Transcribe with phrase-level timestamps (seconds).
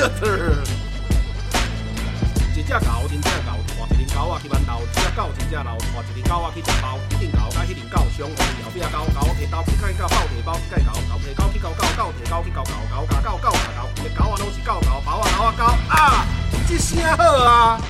[0.00, 0.10] 啊！
[2.54, 3.64] 一只狗，真正狗。
[4.14, 16.24] 狗啊去馒头，一只狗真正老，带一只狗啊去食包，一只狗甲迄只狗相共，后壁狗狗摕刀去甲伊狗包摕包去甲伊狗，狗摕狗去狗狗，狗摕狗去狗狗，狗咬狗，狗咬狗，一个狗啊拢是狗狗，包啊狗啊狗啊，
[16.68, 17.80] 这声好啊！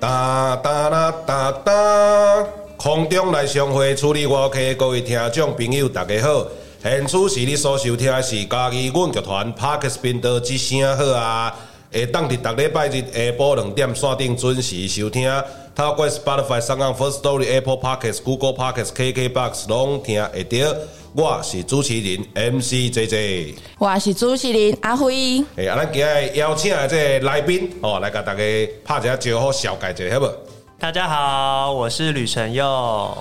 [0.00, 2.46] 哒哒啦哒哒。
[2.78, 6.46] 空中来相会，处理外客各位听众朋友，大家好。
[6.82, 11.54] 现此时你所收听的是嘉义阮剧团 Podcast 频道之声好啊。
[11.92, 15.30] 会当伫逐礼拜日下晡两点线顶准时收听。
[15.80, 20.58] 透过 Spotify、SoundOn、Firstory、Apple Podcasts、Google Podcasts、KKBox 拢听会到。
[21.14, 25.42] 我是主持人 MC JJ，我是主持人阿辉。
[25.56, 28.42] 哎，啊，咱今日邀请的这个来宾哦，来甲大家
[28.84, 30.30] 拍一下招呼，绍介一下好不？
[30.78, 33.16] 大家好，我是吕晨佑。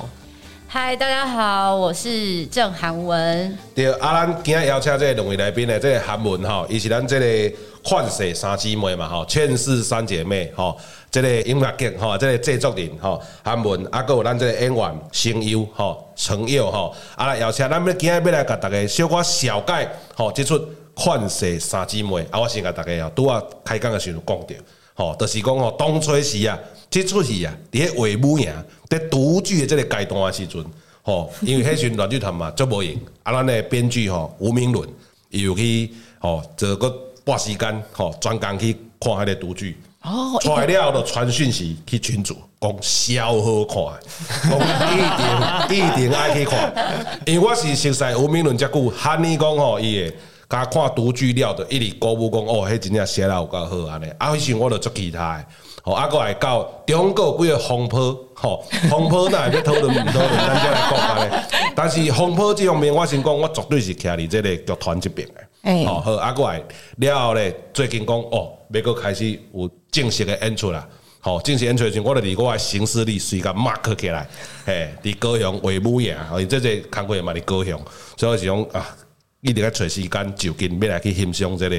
[0.67, 3.57] 嗨，大家好，我是郑韩文。
[3.73, 10.77] 对，啊，咱今日邀请这两位来宾呢，这个韩文哈，伊是咱这个劝世三姊妹嘛，吼，劝世三姐妹，吼，
[11.11, 20.59] 即个音乐剧吼，即个制作人吼，韩文，啊，还有咱这个演员声优吼，程佑吼，啊，来邀请咱们今日要来甲大家小可小解，吼，即出
[20.95, 24.55] 劝世三姊妹，啊，我先甲大家啊，拄啊开讲的时候讲着，
[24.93, 26.57] 吼，就是讲吼，当初时啊。
[26.89, 28.51] 即出戏啊，伫个卫武营，
[28.89, 30.65] 在独剧的这个阶段的时阵，
[31.03, 34.89] 吼，因为迄时阵乱剧团嘛，做无用，啊，咱的编剧吼吴明伦，
[35.29, 36.91] 伊有去吼，这个
[37.29, 46.73] 拨时间吼，专工去看迄个独剧，哦，出来了就传讯息去群主，讲超好看，讲一定一定爱去看，
[47.27, 50.15] 因为我是熟悉吴明伦遮久，喊你讲吼，伊会
[50.49, 55.45] 甲看独剧了，就一直鼓舞讲，哦，迄真正写了有够好安尼，啊，迄时我就足期待。
[55.83, 61.33] 哦，啊，阁来到中国几个风波，吼，风波那要讨论唔讨论，咱再来讲安尼。
[61.75, 65.35] 但是风波即方面，我先讲，我绝对是徛伫即个剧团即边的。
[65.61, 66.61] 哎，好，好，啊，过来
[66.97, 70.87] 了后咧，最近讲哦，要阁开始有正式的演出啦。
[71.21, 74.25] 吼，正式演出时，我就伫我的行事历随甲 mark 起来，
[74.65, 77.77] 嘿，伫高雄卫武营，因为这个工会嘛伫高雄，
[78.15, 78.87] 所以我是讲啊，
[79.41, 81.75] 一定要找时间就近要来去欣赏这个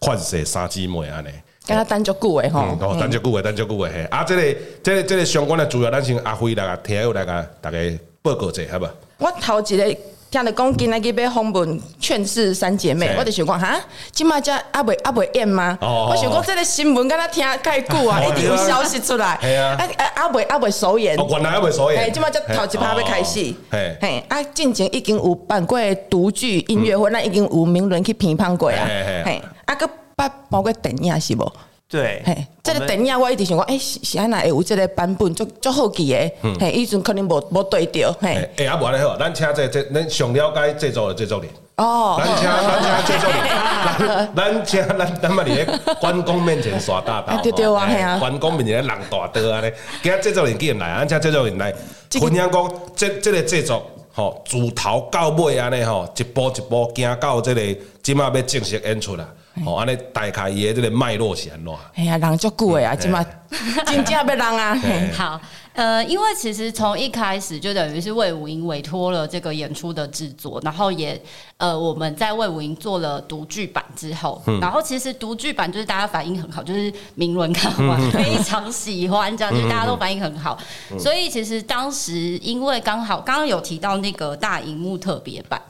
[0.00, 1.28] 劝世三姊妹安尼。
[1.66, 4.04] 跟他单足久诶吼，哦，等足久诶，等足久诶嘿。
[4.04, 7.78] 啊，这个、这个、这个相关的主要，咱先阿辉来个听友来个大家
[8.22, 8.86] 报告者，好不？
[9.18, 9.96] 我头一个
[10.34, 13.80] 听你讲，今仔日要访问劝世三姐妹，我就想讲哈，
[14.10, 15.78] 今麦才阿未阿未演吗？
[15.80, 19.38] 我想讲这个新闻，敢若听太久啊，一定有消息出来。
[19.40, 19.78] 系啊，
[20.16, 23.54] 阿未阿未首演，原来阿未首演，今麦才头一趴要开始。
[23.70, 25.78] 嘿，嘿，啊，进前已经有办过
[26.10, 28.84] 独剧音乐会，那已经有名人去评判过啊。
[29.24, 29.88] 嘿，啊个。
[30.16, 31.52] 捌包括电影是无？
[31.86, 45.68] 对，嘿，这个电影我一直想讲，哎、欸，是安那会有这个版本，足足好记的，嗯、嘿，以前可能无无对到，嘿，哎，啊，无安尼好，咱请这这，咱上了解制作的制作人，哦，咱请 咱请制作人，咱请咱咱嘛伫咧
[46.00, 48.96] 关公面前耍大刀，对对啊，嘿啊，关公面前人大
[49.28, 49.70] 刀安尼，
[50.02, 51.72] 今日制作人既然来，咱请制作人来
[52.10, 57.60] 分享讲，这这个制作，吼，自头到尾安尼吼，一步一步行到这个，
[58.02, 59.28] 即马要正式演出啦。
[59.64, 61.72] 哦，安尼大概伊的这个脉络是安怎？
[61.94, 63.24] 哎呀，人足久的啊，即嘛
[63.86, 64.76] 真正要人啊。
[65.14, 65.40] 好，
[65.74, 71.20] 呃，因为其实从一开始就等于是魏武营委托了这个演出的制作，然后也
[71.56, 80.58] 呃我们在魏武营做了读剧版之后，嗯、然后其实读剧版就是大家反应很好，就是明伦看完、嗯、 非常喜欢，这样就是大家都反应很好，
[80.90, 85.62] 嗯、所以其实当时因为刚好刚刚有提到那个大荧幕特别版。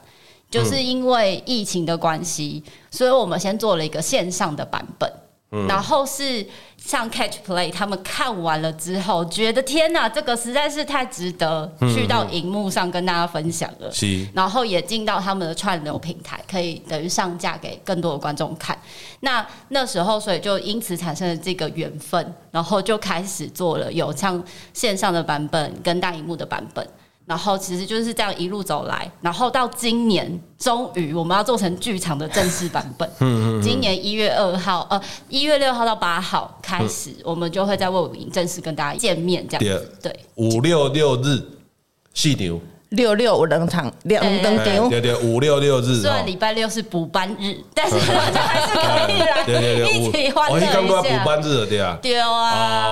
[0.55, 5.11] 就是因为疫情的关系，所以我们先做了一个线上的版本，
[5.51, 6.47] 嗯、然后是
[6.77, 13.91] 像 Catch Play 他们看完了之后，觉得天哪，这个实在是太值得去到荧幕上跟大家分享了。
[13.91, 18.77] 是，然后也进到他们的串流平台，可以等于上架给更多的观众看。
[19.19, 24.41] 那那时候，所以就因此产生了这个缘分，然后就开始做了有像
[24.73, 26.87] 线上的版本跟大荧幕的版本。
[27.25, 33.09] 然后其实就是这样一路走来，然后到今年终于我们要做成剧场的正式版本。
[33.19, 33.61] 嗯嗯。
[33.63, 39.97] 今年一月二号，呃，一月六号到八号开始，我们就会在魏武营正式跟大家见面，这样子。
[40.03, 40.19] 对。
[40.35, 41.41] 五六六日，
[42.13, 42.59] 四场。
[42.89, 44.89] 六六五两场，两两场。
[44.89, 46.01] 对对，五六六日。
[46.01, 50.79] 虽然礼拜六是补班日， 但是大家还是可以来一起欢乐一下。
[50.79, 51.97] 补班日对啊。
[52.01, 52.29] 对啊。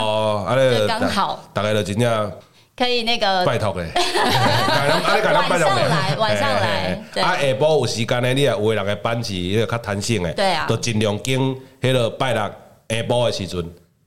[0.02, 1.40] 哦，啊咧，刚好。
[1.54, 2.32] 大概就真正。
[2.76, 7.04] 可以那个拜托的，晚上来，晚上来。
[7.22, 11.40] 啊，下晡有时间呢，你也有的人的班是，迄个较弹性的，对啊，都尽量拣
[11.80, 12.56] 迄个拜六下
[13.04, 13.64] 晡的时阵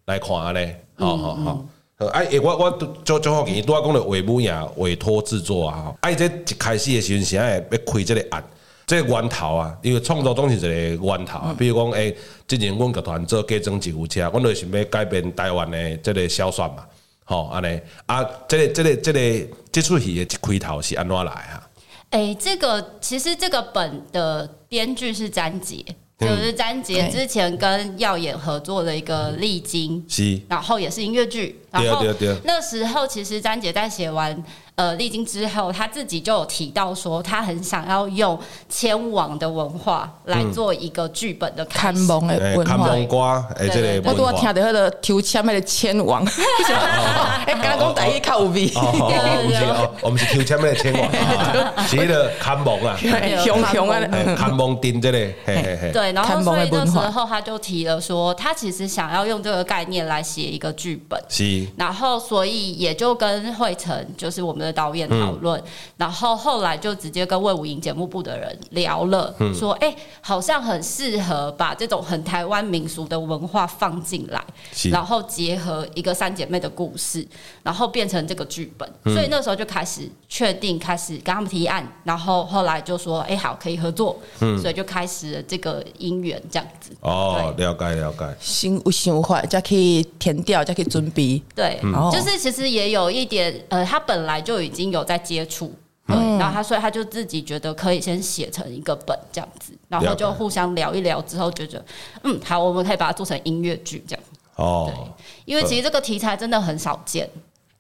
[0.06, 0.74] 来看安尼。
[0.98, 2.70] 好好好，啊，我我
[3.04, 8.42] 做做好建议，拄仔讲的卫武营委托制作啊，啊，伊这一开始的时阵，现在要开这个案，
[8.84, 11.54] 这个源头啊，因为创作总是一个源头啊。
[11.56, 12.16] 比如讲，诶，
[12.48, 16.84] 之前阮剧团做加装吉普车，阮就想要改变台湾的这个小说嘛。
[17.28, 17.80] 好，安尼。
[18.06, 21.68] 啊，这个、这个、这个这出戏的一开头是安怎来啊？
[22.10, 25.84] 诶、欸，这个其实这个本的编剧是詹杰，
[26.20, 32.04] 就是詹杰之前跟耀眼合作的一个历经，是，然后也是音乐剧，然后
[32.44, 34.44] 那时候其实詹姐在写完。
[34.76, 38.38] 呃，历经之后，她自己就有提到说，她很想要用
[38.68, 42.86] 千王的文化来做一个剧本的看蒙的文化。
[42.86, 46.22] 看瓜，哎，这个我都听到那个抽签那个牵网，
[47.46, 48.70] 哎，刚刚第一靠有味。
[50.02, 51.10] 我们是抽签那个牵网，
[51.88, 52.98] 是那个看蒙啊，
[53.42, 53.98] 熊熊啊，
[54.36, 55.32] 看蒙丁这里。
[55.90, 61.18] 对，然后所以那时候他就提了说，他其实想要用这个概念来写一个剧本。
[61.30, 65.62] 是，然后所以也就跟惠成，就是我们的导演讨论，
[65.96, 74.42] 然后后来就直接跟魏武营节目部的人聊了，说：“哎，好像很适合把这种很台湾民俗的文化放进来，
[74.90, 77.26] 然后结合一个三姐妹的故事，
[77.62, 78.88] 然后变成这个剧本。
[79.04, 84.16] 所以那时候就开始确定，开始跟他们提案，然后后来就说：哎，好，可以合作。
[84.60, 86.90] 所以就开始了这个姻缘这样子。
[87.00, 88.36] 哦，了解了解。
[88.40, 91.40] 心无想法，就可以填掉，就可以准备。
[91.56, 91.80] 对，
[92.12, 94.62] 就是其实也有一点，呃，他本来就。
[94.66, 95.72] 已经有在接触，
[96.08, 101.84] 嗯，然后他所以他就自己觉得可以先写成一个本这样子，然后就互相聊一聊之后，觉得
[102.24, 104.24] 嗯好，我们可以把它做成音乐剧这样。
[104.56, 105.12] 哦，对，
[105.44, 107.30] 因为其实这个题材真的很少见。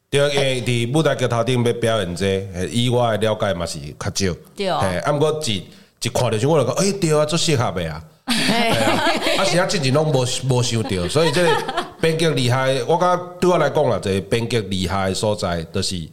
[0.08, 4.36] 对，因为在舞台剧头顶要表演这，以我的了解嘛是较少。
[4.54, 5.66] 对啊，啊，不过一
[6.02, 8.00] 一看到就我就讲，哎，对啊，做适合的 啊。
[8.26, 16.08] 啊，是啊，之前拢无无想到，所以这个编剧厉害，我觉得对我来讲啊，这个编剧厉害所在就是。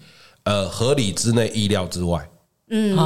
[0.45, 2.29] 呃，合理之内，意料之外。
[2.69, 2.97] 嗯，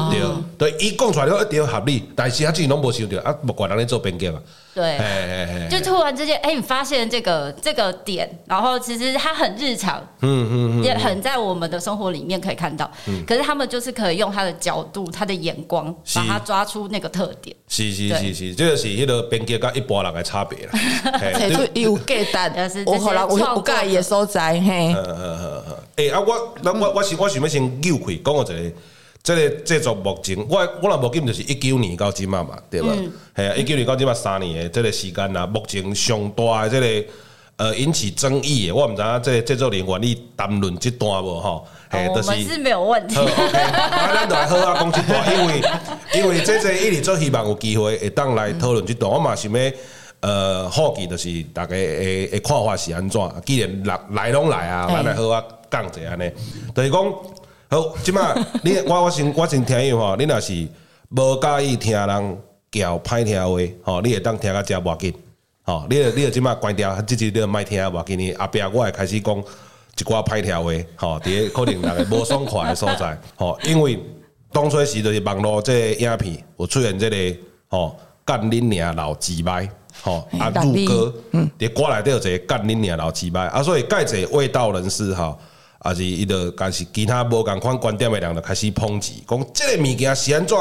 [0.58, 4.40] 对，对，一讲出来都一定合理，但是他自己拢无想到啊，不管人家做编剧嘛。
[4.74, 12.90] 对，就突然之间，哎，你发现这个这个点，然后其实它很日常，嗯嗯，也很在我们的生活里面可以看到。
[13.08, 17.54] 嗯可是他们就是可以用他的角度、他的眼光，把他抓出那个特点。
[17.68, 20.74] 是是是是，这个是那个编剧跟一般人的差别啦。
[21.74, 22.54] 有简单，
[22.86, 24.94] 我可能我不介意所在嘿。
[24.94, 28.76] 嗯嗯嗯嗯，哎啊，我那我我是我想要先扭开讲个一个。
[29.28, 32.88] 这个制作目前，我我若无记毋就是一九年到即嘛嘛，对吧？
[33.36, 35.46] 系啊，一九年到即嘛三年的即个时间啦。
[35.46, 37.10] 目前上大的即个
[37.58, 41.68] 呃引起争议的，我毋知影即个制作人员愿意谈论即段无吼？
[41.90, 43.16] 诶，就是、我们是没有问题。
[43.16, 45.62] 好，咱就来好啊，讲即段，因为
[46.16, 49.12] 因为这这一直做希望有机会会当来讨论即段。
[49.12, 49.72] 我嘛想要
[50.22, 53.22] 呃好奇，就是大家诶诶看法是安怎？
[53.46, 56.32] 既然来来拢来啊，咱来好啊讲一下呢，
[56.74, 57.14] 就是讲。
[57.70, 58.34] 好，即马
[58.64, 60.68] 你我我先我先听伊吼，你若是
[61.10, 62.38] 无介意听人
[62.72, 63.48] 叫歹听话，
[63.84, 65.14] 吼，你会当听甲遮无要紧，
[65.64, 74.00] 吼，你你着即马关掉，即时你莫听无要紧，你后壁我会开始讲一寡歹听话，吼，伫个可能人个无爽快的所在，吼，因为
[74.54, 79.70] 当初时就是网络即个影片有出现这个吼干恁娘老鸡掰，
[80.02, 81.14] 吼啊入歌，
[81.60, 85.38] 伫歌内底有一个干恁娘老鸡掰，啊，所以介济味道人士吼。
[85.88, 90.58] 啊是伊着开始其他无共款观点的人就开始抨击，讲即个物件是安怎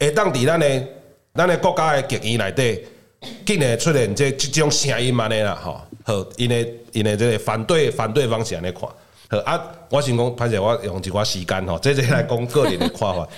[0.00, 0.88] 会当伫咱的
[1.34, 2.82] 咱的国家的剧院内底，
[3.44, 8.88] 竟然出现这即种声音安尼啦吼，好，因的因的即个反对反对方是安尼看，
[9.28, 13.28] 好啊，我想讲，歹势我用一寡时间吼，这这来讲个人的看法。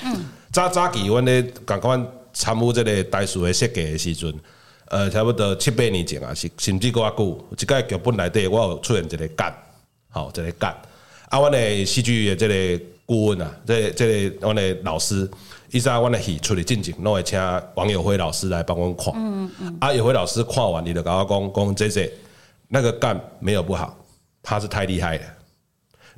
[0.53, 4.33] 早早期阮咧共款参与即个台数的设计的时阵，
[4.87, 9.53] 呃，差不多七八年前啊，是甚至搁较久，即个剧本内底我有出现一个干，
[10.11, 10.73] 吼，一个干。
[11.29, 15.29] 啊，阮的戏剧的这个顾问啊，这个、这个阮的老师，
[15.71, 17.39] 伊在阮的戏出来进前，拢会请
[17.75, 19.13] 王友辉老师来帮阮看。
[19.17, 19.77] 嗯嗯。
[19.81, 22.11] 啊，友辉老师看完，你就跟我讲讲这些，
[22.69, 23.97] 那个干没有不好，
[24.43, 25.25] 他是太厉害了。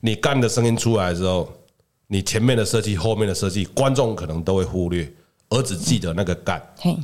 [0.00, 1.52] 你干的声音出来之后，
[2.06, 5.12] 你前面的设计、后面的设计，观众可能都会忽略，
[5.48, 6.62] 而只记得那个干。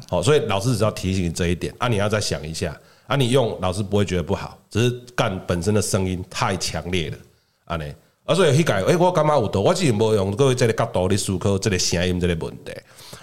[0.08, 7.16] 好，所以老师只要提醒你这一点啊，你要再想一下啊，你用老师不会觉得不好，只是干本身的声音太强烈了
[7.66, 7.84] 啊，你
[8.24, 12.72] 啊，所以迄届，诶，我感觉有道，我之前无用各位这个角度去思考即个声音即个问题，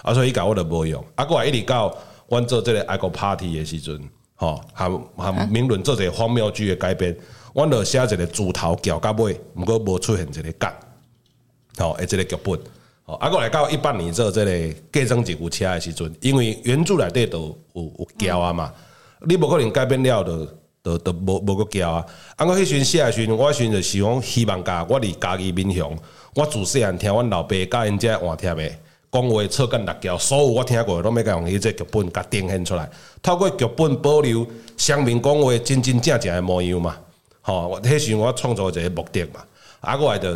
[0.01, 1.93] 啊，所以迄届我就无用，啊，过来一直到
[2.29, 3.99] 阮做即个爱国 party 的时阵，
[4.35, 7.15] 吼，含含明伦做这个荒谬剧的改编，
[7.53, 10.73] 阮就写一个主头叫甲尾，毋过无出现一个干。
[11.77, 12.59] 好，诶，这个剧本，
[13.03, 18.73] 好，啊，过来到一八年做即个计装一部车的时阵，因为原著内底都有有桥啊嘛，
[19.25, 20.47] 你无可能改编了的，
[20.83, 22.05] 都都无无个叫啊。
[22.35, 25.89] 啊，我迄时写的时阵，我迄时就是讲希望甲我伫家己面向，
[26.35, 28.71] 我自细汉听阮老爸教因遮换贴的
[29.11, 32.87] 讲话错干六胶，所有我听过的拢要甲用伊这剧本甲呈现出来，
[33.21, 34.45] 透过剧本保留
[34.77, 36.95] 乡民讲话真真正正的模样嘛。
[37.41, 39.43] 吼，我迄时我创造一个目的嘛，
[39.79, 40.29] 啊，我来就。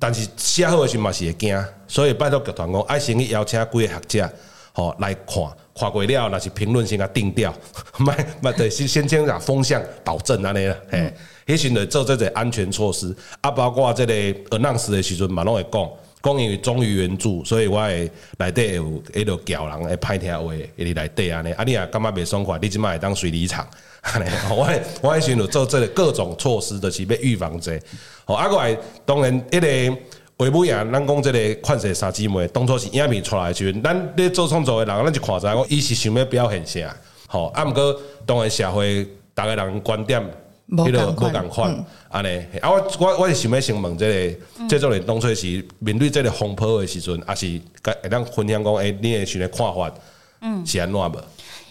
[0.00, 4.32] 但是写好的时候嘛是会惊，所以拜托剧团讲爱先去邀请几个学者
[4.78, 5.42] 吼来看，
[5.74, 7.52] 看过了若是评论先甲定掉，
[7.98, 11.12] 卖卖对先先将个风向保证安尼啦，嘿，
[11.48, 14.14] 迄时就做这个安全措施，啊，包括这个
[14.56, 15.90] announce 的时阵嘛拢会讲，
[16.22, 18.08] 讲因为忠于原著，所以我会
[18.38, 23.66] 内底有迄落叫人会歹听话，会伫内底安尼，啊，你也感觉袂爽快，你即摆会当随离场。
[24.48, 24.64] 我
[25.02, 27.76] 我迄时就做这个各种措施，就是要预防者。
[28.26, 29.98] 哦，啊，过来当然，迄个
[30.38, 36.96] 维母养，咱讲这个款式三姊妹，当初是影片出来的时阵，咱咧做创作的人，咱就看在讲，伊是想要表现啥？
[37.26, 39.04] 吼，啊，毋过当然社会
[39.34, 40.22] 逐个人观点，
[40.70, 42.38] 迄个无共款，安尼。
[42.60, 49.92] 啊，我我我是想要先问这个，这种人当初是面对这个风波的时阵，还是会当分享讲，诶，你的想的看法，
[50.40, 51.20] 嗯，是安怎无？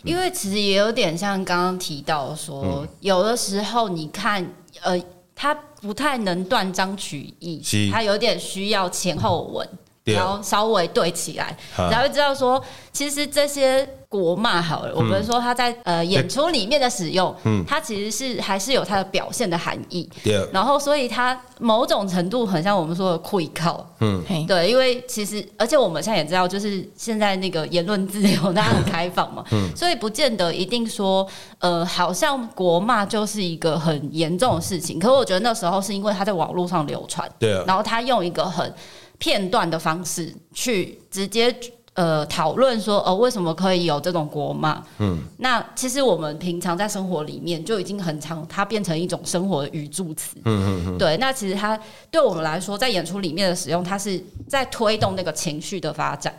[0.04, 4.46] 因为其实也有点像刚刚提到说，嗯、有的时候你看，
[4.82, 5.02] 呃，
[5.40, 9.70] 他不太能断章取义，他有点需要前后文。
[10.14, 20.10] 然后稍微对起来，然后知道说，其实这些国骂好了，我们说他在呃演出里面的使用，嗯，它其实是还是有它的表现的含义。
[20.54, 31.28] 然后所以它某种程度很像我们说的愧靠，嗯，对，因为其实而且我们现在也知道，就是现在那个言论自由大家很开放嘛，嗯，所以不见得一定说
[31.60, 34.98] 呃，好像国骂就是一个很严重的事情。
[34.98, 38.74] 可是我觉得那时候是因为他在网络上流传，对，然后他用一个很。
[39.18, 41.56] 片段的方式去直接
[41.94, 44.84] 呃讨论说，哦为什么可以有这种国骂？
[45.00, 50.36] 嗯，那其实我们平常在生活里面就已经很常，它变成一种生活的语助词。
[50.46, 50.98] 嗯嗯嗯。
[51.00, 51.80] 对，那其实它
[52.12, 56.34] 对我们来说，在演出里面的使用，它是在推动那个情绪的发展。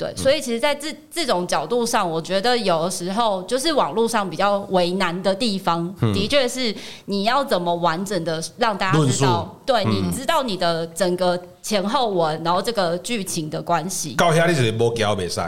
[0.00, 14.14] 对，所以其实，在这这种角度上，我觉得有的时候就是网络上比较为难的地方，嗯、的确是你要怎么完整的让大家知道，述对，你知道你的整个前后文，然后这个剧情的关系。
[14.14, 15.38] 到遐你就是无交袂使，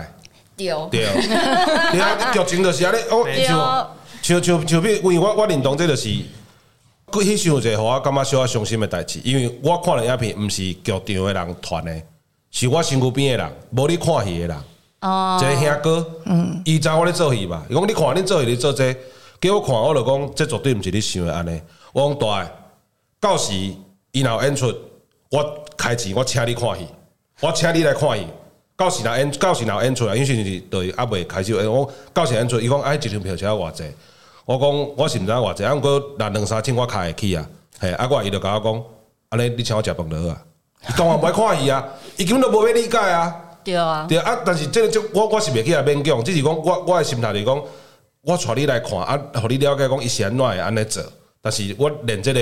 [0.55, 1.09] 对对，
[1.91, 3.87] 对啊，剧情就是安尼，哦，
[4.21, 6.11] 像像像比，因为我我认同这就是，
[7.11, 12.03] 佫迄时有一个，互我感觉小可伤心的代志，因为我看了影片，毋是剧场的人传的。
[12.53, 14.57] 是我身躯边的人，无你看戏的人，
[15.01, 17.65] 哦，一个兄哥，嗯，伊知我咧做戏吧？
[17.69, 18.95] 伊讲你看你做戏，你做这，
[19.41, 21.61] 叫我看，我就讲这绝对毋是你想的安尼。
[21.95, 22.51] 我讲大，
[23.19, 24.73] 到时伊若有演出，
[25.31, 26.87] 我开钱，我请你看戏，
[27.41, 28.27] 我请你来看戏。
[28.77, 33.85] 到时若演，到时若演出，因为是对阿未开始，我到时演出，伊讲哎，一张票钱要偌济？
[34.45, 38.85] 我讲我是毋知偌济，啊，毋过若两三千我开会起啊，嘿，啊，我伊就甲我讲，
[39.31, 40.43] 安尼你请我食饭就好啊。
[40.89, 41.85] 伊当然不爱看伊啊，
[42.17, 43.35] 伊根本都无要理解啊。
[43.65, 44.37] 对啊，对啊。
[44.45, 47.63] 但是这个就我我是袂去啊勉强，只是讲我我的心态就是讲，
[48.23, 51.01] 我带你来看啊，互你了解讲伊是安怎会安尼做。
[51.41, 52.41] 但是我连这个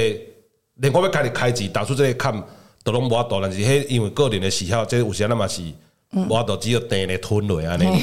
[0.76, 2.42] 连我要家己开钱打出这个坎
[2.82, 5.62] 都拢无法度，但是迄因为个人的喜好，这个、有时咱嘛是
[6.10, 7.84] 无法度只有等咧吞落安尼。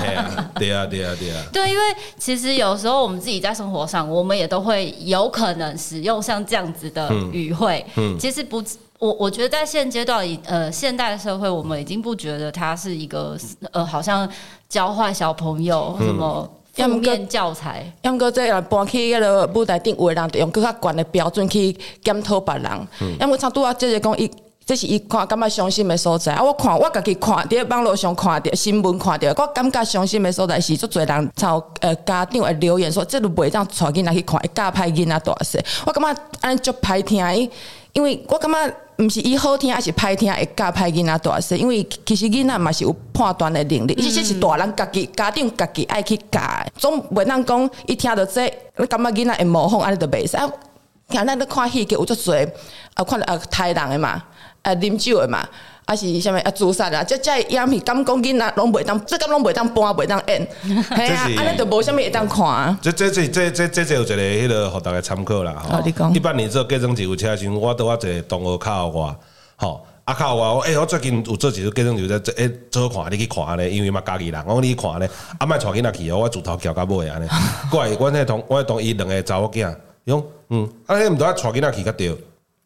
[0.00, 1.42] 对啊，对啊，对啊，对啊。
[1.50, 1.82] 对，因为
[2.18, 7.84] 其实有时候我们自己在生活上，我们也都会有可能使用像这样子的语汇。
[7.96, 8.62] 嗯，其实不。
[9.02, 13.36] 我我觉得在现阶段，呃，现代社会，我们已经不觉得它是一个，
[13.72, 14.28] 呃，好像
[14.68, 17.92] 教坏小朋友什么负面教材。
[18.02, 22.88] 要么再来搬去那个舞台顶，有的人就用更加悬的标准去检讨别人。
[23.18, 24.30] 要么差多啊，姐姐讲伊，
[24.64, 26.40] 这是伊看感觉伤心的所在啊。
[26.40, 35.58] 我看我家己看，在网络上看到新闻看到，我感觉伤心的所在是，足侪人朝呃家长会留言说，这都袂当带囡仔去看，会教歹囡仔大细。
[35.86, 37.50] 我感觉安尼足歹听，
[37.94, 38.72] 因为我感觉。
[39.04, 46.40] 毋是伊好听还是歹听，会教歹囡仔大细，因为其实囡仔嘛是有判断的能力，伊这是大人家己家长家己爱去教，
[46.76, 48.42] 总袂当讲伊听到这，
[48.76, 50.36] 你感觉囡仔会模仿安尼就袂使。
[50.36, 50.48] 啊，
[51.08, 52.48] 像咱咧看戏计有足侪，
[52.94, 54.22] 啊看啊台人诶嘛。
[54.62, 55.46] 呃啉酒的嘛。
[55.84, 62.78] 啊是啥物啊自杀啊，即即样是敢讲囡仔拢袂当，即敢拢袂当搬，袂当演， 系啊，安尼就无啥物会当看啊。
[62.80, 65.52] 这这这这这这有一个迄个，互大家参考啦。
[65.68, 66.14] 吼，你讲。
[66.14, 69.16] 一般你做计程车车时，我拄啊一个同学靠我，
[69.56, 77.26] 吼，啊靠我，诶，我最近有做一个计程车，这诶做看，你去看咧，因为嘛家己人，我讲你去看咧，啊，莫带囡仔去哦，我自头交甲尾安尼。
[77.68, 82.16] 过来，阮迄同，我同伊两个查某囝，用，嗯，啊，迄毋着爱带囡仔去较对。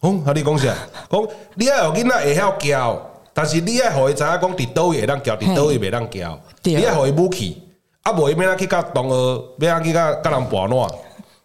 [0.00, 0.32] 讲，啊！
[0.34, 0.74] 你讲啥？
[1.10, 6.40] 讲你爱有囡仔会晓教，但是你爱互伊知影讲伫倒位会当教，伫倒位袂当教。
[6.62, 7.62] 你爱互伊武器，
[8.02, 10.90] 啊无伊免啊去甲同学，免啊去甲甲人跋烂。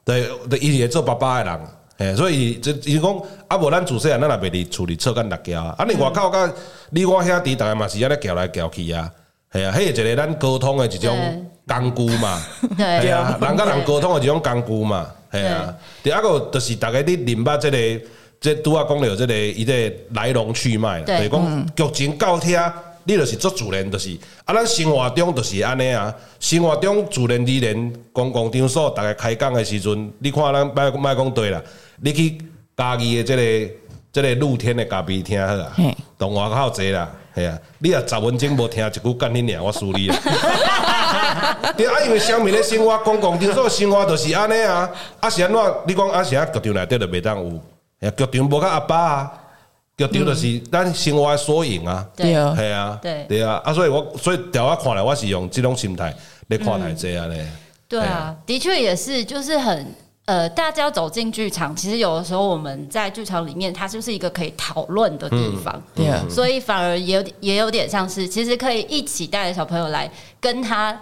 [0.04, 1.60] 对，对，伊是会做爸爸诶人，
[1.98, 5.76] 嘿，所以就伊讲啊无咱自细汉咱也袂伫厝里错干辣椒啊。
[5.78, 6.52] 啊，你外口甲
[6.90, 9.12] 你我兄弟，逐个嘛是安尼教来教去啊。
[9.54, 12.42] 系啊，迄个一个咱沟通诶一种工具嘛。
[12.78, 15.08] 系啊，人甲人沟通诶一种工具嘛。
[15.32, 17.78] 系啊，第二个就是逐个你明白即个。
[18.42, 19.74] 这拄啊讲了，这个伊个
[20.16, 31.62] 来龙去脉，就是讲剧情到遐，你就是做主人，就是啊，咱生活中就是安尼啊，生活中自然而然，公共场所大家开讲的时阵，你看咱卖卖讲对啦，
[32.02, 32.36] 你去
[32.76, 33.74] 家己的这个
[34.12, 35.78] 这个露天的咖啡厅好啊，
[36.18, 40.18] 动画较济啦，系啊，你啊十分钟无听一句干你娘，我输你啊。
[41.78, 45.62] 对啊，因为乡民的生活，公共场所生活就是安尼啊，啊是安怎？
[45.86, 47.62] 你讲啊是啊，剧场内底就袂当有。
[48.10, 49.32] 剧场无甲阿爸啊，
[49.96, 52.34] 剧场就是咱生活的缩影啊，对。
[52.34, 53.44] 啊，系啊，对。
[53.44, 56.14] 啊，啊，所以我所以调我看来，我是用这种心态
[56.48, 57.46] 来看待这样嘞。
[57.88, 59.94] 对啊，的确也是，就是很
[60.26, 70.98] 呃，大家走进剧场，其实有的时候我们在剧场里面，它就是一个可以讨论的地方，对啊，所以反而也有也有点像是，其实可以一起带着小朋友来跟他，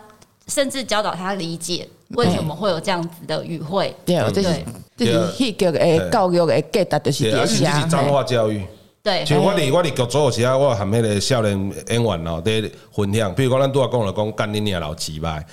[0.47, 4.65] 甚至教导他理解为什么会有这样子的语汇，对，对。
[5.05, 7.65] 就是戏剧诶，教育诶，价值就是这些。
[7.65, 8.61] 是脏话教育。
[9.01, 9.25] 对。
[9.25, 13.33] 像我伫我伫剧组有时啊，我含迄个少年演员哦，伫分享。
[13.33, 15.45] 比如讲，咱拄啊讲了讲，干你娘老鸡掰，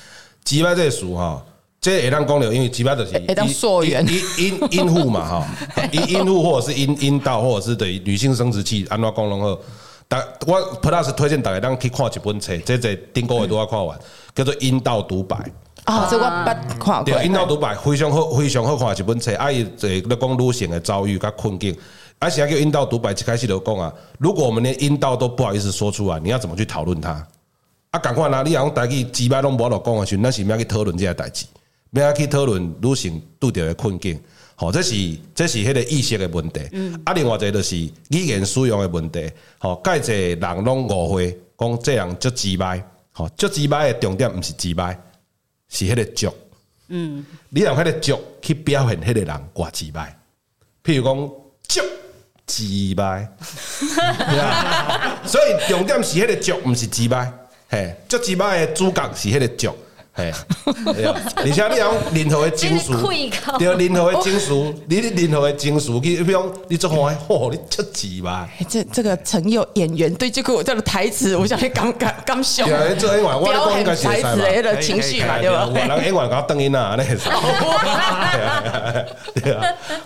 [0.45, 1.43] 鸡掰这个词哈，
[1.81, 5.47] 这会当讲了，因为鸡巴就是会当溯源，阴阴阴户嘛哈，
[5.93, 9.59] 阴阴户或者是阴阴道，或者是对女性生殖器安怎讲拢好。
[10.09, 13.99] 但我 Plus 推荐大家当去看一本册，这这顶个月都要看完，
[14.35, 15.37] 叫做《阴道独白》。
[15.87, 17.05] 啊，这我捌看过。
[17.05, 19.35] 对，阴道独白非常好，非常好看一本册。
[19.37, 21.75] 啊，伊在咧讲女性的遭遇甲困境。
[22.19, 23.13] 啊，啥叫阴道独白？
[23.13, 27.11] 一开始就讲啊，如果我们连阴道都不好意思说出来，你要怎么去讨论它？
[27.91, 28.43] 啊，赶快啦！
[28.43, 31.47] 你讲台语几摆拢无法度讲的时候，那是要去讨论这个代志，
[31.93, 34.21] 要去讨论女性拄着的困境。
[34.57, 34.95] 好，这是
[35.35, 36.61] 这是迄个意识的问题。
[36.73, 37.01] 嗯。
[37.05, 39.31] 啊，另外一个就是语言使用的问题。
[39.59, 42.83] 好，介济人拢误会，讲这样足几摆。
[43.13, 44.99] 好，足几摆的重点不是几摆。
[45.69, 46.35] 是迄个足，
[46.89, 50.19] 嗯，你用迄个足去表现迄个人挂几摆，
[50.85, 51.17] 譬如讲
[51.69, 51.81] 足
[52.47, 53.29] 几摆，
[55.27, 57.33] 所以重点是迄个足，毋是几摆，
[57.69, 59.77] 嘿，足几摆的主角是迄个足。
[60.17, 60.33] 嘿，
[61.37, 62.91] 而且你用任何的情绪，
[63.59, 68.49] 对任何的情绪，你任何的情绪，去比如你做话，嚯，你出字吧？
[68.67, 72.65] 这这个曾有演员对这个这个台词，我想你刚刚刚笑。
[72.65, 75.67] 对啊，做演员，我讲应该是台词的情绪嘛，对吧？
[75.67, 77.19] 我人演员搞等音啊， 那是。
[79.35, 79.63] 对啊，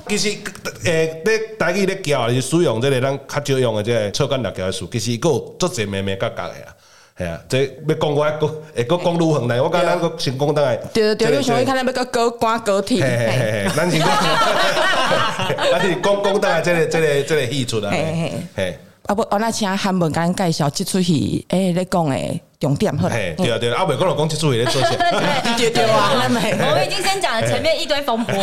[0.08, 0.36] 其实
[0.84, 6.74] 诶，在台语咧教是使用这个咱较少用的这个错干六条的词，其实佫有足侪眉眉角角的啊。
[7.18, 10.76] 系啊，即要讲我，个会个讲愈远来，我感觉咱个先讲倒来。
[10.92, 13.02] 对对对，你想看咱要个高官高铁。
[13.02, 14.08] 嘿嘿嘿，咱先讲，
[15.70, 17.90] 咱是讲讲倒来，这个这个这个戏出来。
[17.90, 23.08] 嘿嘿，啊不，我那请韩文甲咱介绍这出戏，诶，咧讲诶重点好。
[23.08, 24.88] 嘿，对啊对啊，啊未讲了，讲这出戏咧做啥？
[25.58, 28.34] 对对啊，我们已经先讲了前面一堆风波，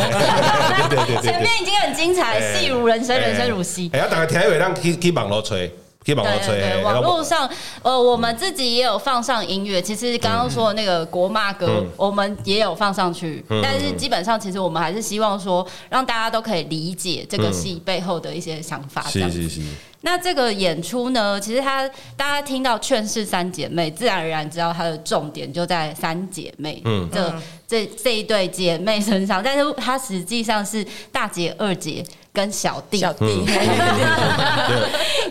[1.24, 3.90] 前面已经很精彩，戏如人生，人生如戏。
[3.94, 5.72] 哎呀，大家听一回，咱去去网络吹。
[6.16, 7.50] 对对对，网络上，
[7.82, 9.82] 呃，我们自己也有放上音乐。
[9.82, 13.44] 其实刚刚说的那个国骂歌，我们也有放上去。
[13.62, 19.02] 但是基本上，其实我们还是希望说，让大家都可以理解这个戏背后的一些想法。
[19.04, 19.62] 是是是。
[20.02, 26.82] 那这个演出呢，其实它大家听到劝世三姐妹，自然而然知道它的重点就在三姐妹。
[26.86, 27.10] 嗯。
[27.12, 27.34] 这
[27.68, 32.04] 这这一对姐妹身上，但是它实际上是大姐、二姐。
[32.38, 33.26] 跟小弟，小弟，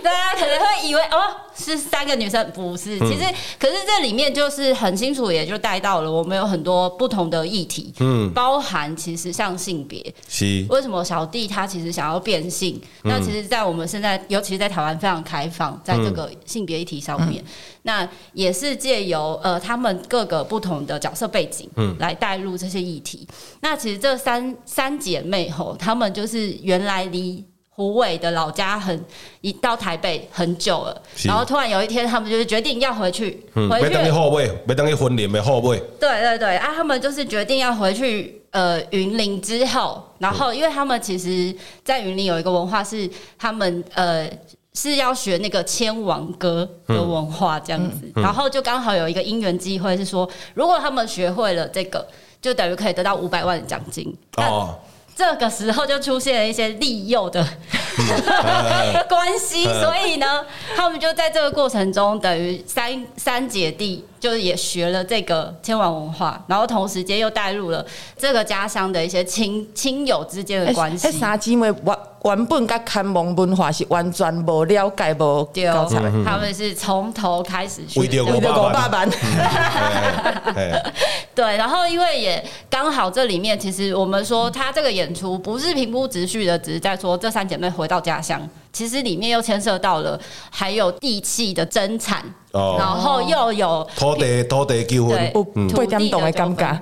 [0.03, 1.37] 大家可能会以为哦。
[1.59, 3.25] 是三个女生，不是，其实
[3.59, 10.67] 可是这里面就是很清楚，也就带到了我们有很多不同的议题，嗯，包含其实像性别，是。
[10.69, 12.79] 为什么小弟他其实想要变性？
[13.05, 17.43] 那其实，在我们现在，尤其是在台湾非常开放，在这个性别议题上面，
[17.87, 23.27] 那也是借由呃他们各个不同的角色背景，嗯，来带入这些议题。
[23.61, 27.43] 那其实这三三姐妹吼，她们就是原来离。
[27.79, 29.05] 胡伟的老家很，
[29.43, 33.85] 一到台北很久了，然后突然有一天，他们就是决定要回去，嗯、回去。
[33.85, 35.79] 没等于后辈，没等于婚礼没后辈。
[36.01, 43.07] 对对对，啊，他们就是决定要回去呃云林之后，然后因为他们其实，在云林有一个文化是
[43.39, 44.27] 他们呃
[44.77, 52.07] 是要学那个千王歌的文化这样子，嗯嗯、然后就刚好有一个因缘机会是说，如果他们学会了这个，
[52.43, 54.15] 就等于可以得到五百万的奖金。
[54.37, 54.79] 哦。
[55.17, 57.43] 这个时候就出现了一些利诱的
[59.09, 60.45] 关系，所以呢，
[60.77, 64.05] 他们就在这个过程中，等于三三姐弟。
[64.19, 67.85] 就是也学了这个千王文化，然后同时间又带入了
[68.17, 71.07] 这个家乡的一些亲亲友之间的关系。
[71.07, 78.01] 这三姐妹原原本跟看蒙文化是完全不了解不交叉，他们是从头开始学。
[78.01, 79.09] 为着五百万。
[81.35, 88.49] 对，然后因为也刚好这里面，其实我们说他这个演出不是平铺直叙的，只是在说这三姐妹回到家乡。
[88.77, 95.33] 其实里面又牵涉到了，还有地契的争产，哦、然后又有土地土地纠纷，
[95.67, 96.79] 土地的尴尬。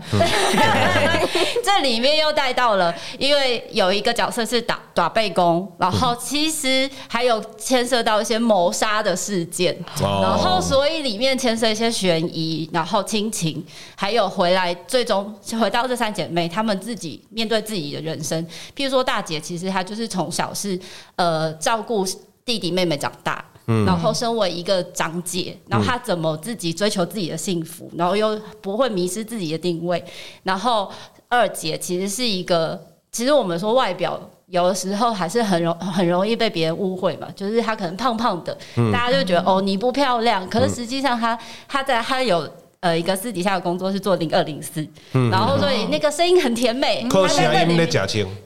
[1.63, 18.45] 这里面又带到了，因为有一个角色是打打背公，然后其实还有牵涉到一些谋杀的事件，哦、然后所以里面牵涉一些悬疑，然后亲情，还有回来最终回到这三姐妹，她们自己面对自己的人生。
[18.77, 20.77] 譬如说大姐，其实她就是从小是
[21.15, 21.84] 呃照。
[21.85, 22.05] 顾
[22.45, 30.05] 弟弟妹妹长大，嗯、然后身为一个长姐，然后她怎么自己追求自己的幸福，然后又不会迷失自己的定位。
[30.43, 30.91] 然后
[31.29, 32.81] 二姐其实是一个，
[33.13, 42.49] 其实我们说外表有的时候还是很容很容易被别人误会嘛，就是她可能胖胖的，嗯、大家就觉得哦你不漂亮，可是实际上她她在她有。
[42.85, 44.87] 呃，一个私底下的工作是做零二零四，
[45.31, 47.89] 然后所以那个声音很甜美，他在那里面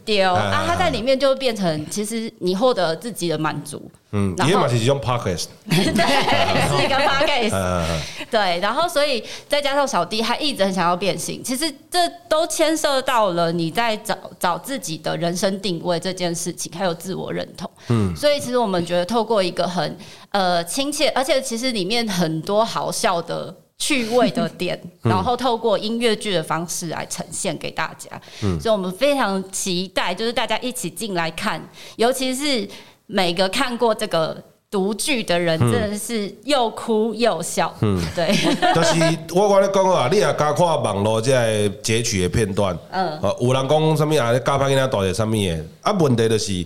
[0.04, 5.74] 丢啊，他在里面就变成其实你获得自己的满足，嗯，也嘛是一种 podcast， 对，
[6.70, 7.84] 是一个 podcast，
[8.30, 11.98] 对，然后所以再加上小弟他一直很想要变性，其实这
[12.28, 19.98] 都牵涉到了你在找找自己的人生定位这件事情，还有自我认同，嗯，所以其实我们觉得透过一个很
[20.30, 23.52] 呃亲切，而且其实里面很多好笑的。
[23.78, 31.62] 趣味的点，然后透过音乐剧的方式来呈现给大家，嗯，所以我们非常期待，就是大家一起进来看，
[31.96, 32.68] 尤其是
[33.06, 34.36] 每个看过这个
[34.68, 38.34] 独剧的人，真的是又哭又笑，嗯，对。
[38.74, 44.32] 但是我跟你讲啊，你也加看网络这些截取的片段，嗯，有人讲什么啊？
[44.32, 45.64] 你加拍囡仔大些什么的？
[45.82, 46.62] 啊，问题就是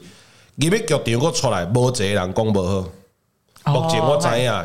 [0.56, 2.84] 入面剧场我出来，无一个人讲不好。
[3.66, 4.64] 目前我知影，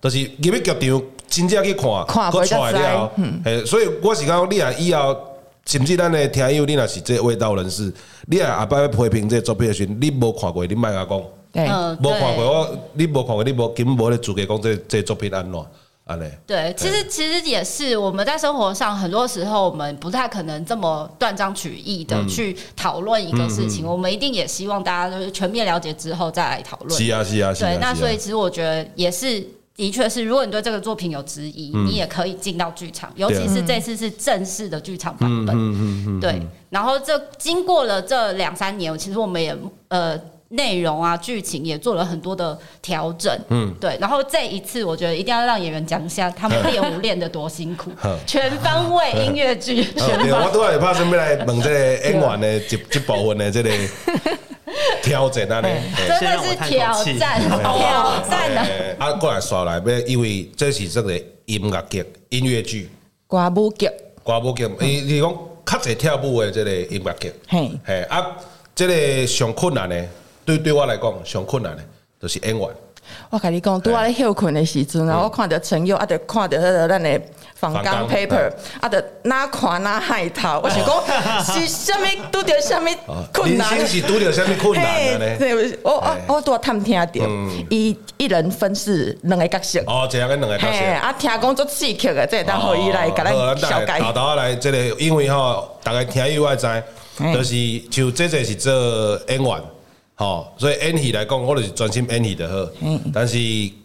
[0.00, 1.02] 就是入面剧场。
[1.28, 5.16] 真正去看，看不出来了，嗯，所以我是讲，你啊以后，
[5.66, 7.92] 甚至咱的听友，你若是这味道人士，
[8.26, 11.18] 你也下摆要批评这作品的时候，你无看过，你莫甲讲，
[12.02, 15.64] 无看过我，你无看过，你无根本无咧资格讲这这作品安怎。
[16.46, 26.98] 对，其实其实也是我们在生活上很多时候，我们不太可能这么断章取义的去讨论一个事情，我们一定也希望大家就是全面了解之后再来讨论。
[26.98, 27.68] 是啊，是啊，是啊。
[27.68, 29.46] 对，那所以其实我觉得也是。
[29.78, 36.20] 的确是，如果你对这个作品有质疑，嗯、你也可以进到剧场，尤其是这次是正式的剧场版本。
[36.20, 43.32] 对，然后这经过了这两三年，其实我们也呃内容啊剧情也做了很多的调整。
[43.50, 43.96] 嗯，对。
[44.00, 47.92] 然后这一次，我觉得一定要让演员讲一下他们练舞练得多辛苦，
[48.26, 49.86] 全方位音乐剧。
[49.96, 53.70] 我都还怕准备来问这个演员的这这部分的这个。
[55.02, 55.62] 挑战啊！
[55.62, 58.96] 真的是挑战，挑战的。
[58.98, 61.14] 啊，过来耍来，要因为这是这个
[61.46, 62.90] 音乐剧、音乐剧、
[63.26, 63.90] 歌舞剧、
[64.24, 64.68] 歌舞剧。
[64.80, 65.32] 你你讲
[65.64, 68.36] 较侪跳舞的这个音乐剧，嘿，嘿啊，
[68.74, 70.04] 这个上困难的，
[70.44, 71.82] 对对我来讲上困难的，
[72.20, 72.68] 就是演员。
[73.30, 77.20] 我跟你讲，拄啊咧休困的时阵，然后我看到陈佑，啊，就看到迄个咱的。
[77.60, 78.48] 仿钢 paper，
[78.80, 82.94] 啊，得哪看哪海淘， 我想讲是虾米拄着虾米
[83.34, 85.76] 困难，是拄着虾米困难呢？
[85.82, 87.08] 我我我拄啊探听到，
[87.68, 89.80] 伊一人分饰两个角色。
[89.88, 90.84] 哦，这样个两个角色。
[91.02, 93.98] 啊，听讲做刺激的，这当可以来甲咱小解。
[93.98, 96.64] 好，大家来这个，因为吼，大家听以外知，
[97.34, 98.72] 就是就这这是做
[99.26, 99.62] 演员，
[100.18, 102.68] 吼，所以演戏来讲，我就是专心演戏的好。
[103.14, 103.38] 但是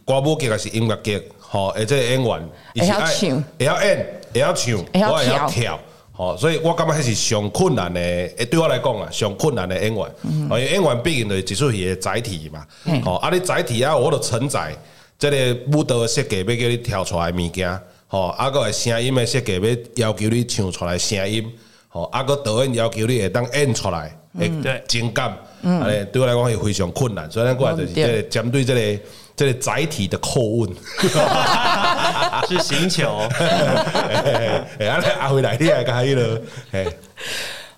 [0.03, 1.21] 歌舞剧也是音乐剧。
[1.37, 5.79] 好，而且演员，也要唱，会晓演，会晓唱，我会晓跳。
[6.11, 8.01] 好，所以我感觉迄是上困难的。
[8.01, 10.05] 诶，对我来讲啊，上困难的演员。
[10.23, 12.65] 因为演员毕竟就是一出戏的载体嘛。
[13.03, 14.75] 好，啊，你载体啊，我都承载
[15.19, 17.79] 这个舞蹈的设计，要叫你跳出来物件。
[18.07, 19.61] 好，啊个声音的设计，
[19.97, 21.47] 要要求你唱出来声音。
[21.89, 24.17] 好，啊个导演要求你会当演出来。
[24.39, 25.31] 诶，对，情感，
[25.63, 29.03] 哎，对我来讲也非常困难，所以咱过来就是这个针对这个
[29.35, 30.69] 这个载体的叩问
[32.49, 36.41] 是星球， 哎，阿阿辉来，你来开了，
[36.71, 36.85] 哎，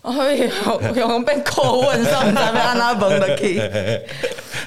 [0.03, 3.61] 哎呦，用被叩问，所以唔知要安怎问落去，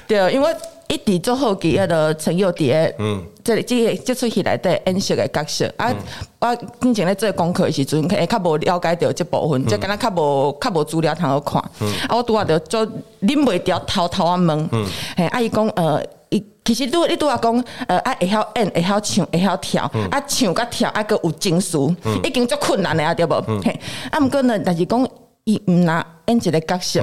[0.07, 0.55] 对，因为。
[0.89, 5.71] 一直做好记，迄个陈佑伫嗯，这里即个接出戏来的演戏的角色。
[5.77, 5.93] 啊，
[6.39, 11.61] 我之前咧做功课的时阵，会较无了解到这部分，就敢若较无较无资料通好看。
[12.07, 12.81] 啊，我拄啊着做
[13.19, 14.69] 忍袂住偷偷啊问，
[15.15, 21.77] 嘿，啊伊讲呃，伊其实拄你拄啊讲呃，啊会晓演，会晓唱，会晓跳，啊唱甲跳啊个有情绪，
[22.23, 23.61] 已经足困难的啊，对无？
[23.63, 25.07] 嘿，啊毋过呢，但是讲
[25.43, 26.99] 伊毋若演一个角色，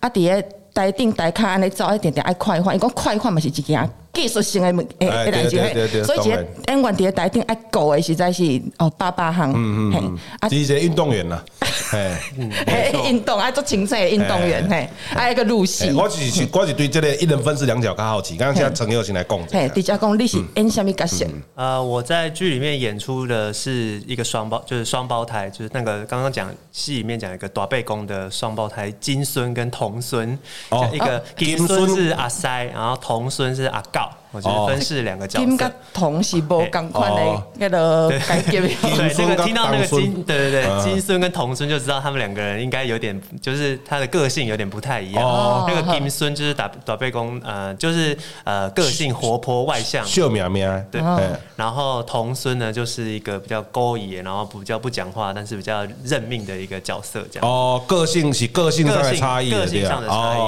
[0.00, 0.48] 啊伫个。
[0.74, 11.40] 台顶台卡安尼走一点点爱快换，伊讲快换嘛是一件技术性的诶诶代志，所以一个演员伫个台顶爱顾的实在是哦八八项，嗯嗯，啊，是一个运动员啦，
[11.90, 15.92] 嘿，运动爱做青菜的运动员，嘿，爱一个入戏。
[15.92, 21.24] 我是我是对这个一人分饰两角较好奇，刚刚现在陈友先来讲，嘿，直接讲你是演什么角色？
[21.54, 30.36] 呃，我在剧里面演出的是一个双胞，就是双胞胎，就是那个刚刚讲戏里面讲一个大背公的双胞胎金孙跟童孙，
[30.70, 31.88] 哦，一个金孙。
[31.98, 34.07] 是阿塞，然后童孙是阿告。
[34.30, 36.40] 我觉得分饰两个角色，金跟铜是无
[36.70, 38.60] 同款的那个感觉。
[38.60, 45.64] 对，那个听到那个金，对对对，金孙跟童孙就知道他们两个人应该有点，就是他的个性有点不太一样。
[45.66, 50.78] 那个金孙就是打打背公，呃，就是呃个性活泼外向，秀苗苗。
[50.90, 51.00] 对，
[51.56, 57.48] 然后童孙呢就是一个比较勾引，然后比较不讲话，但是比较认命的一个角色，这样。
[57.48, 60.38] 哦，个性是个性上的差异，个性上的差异。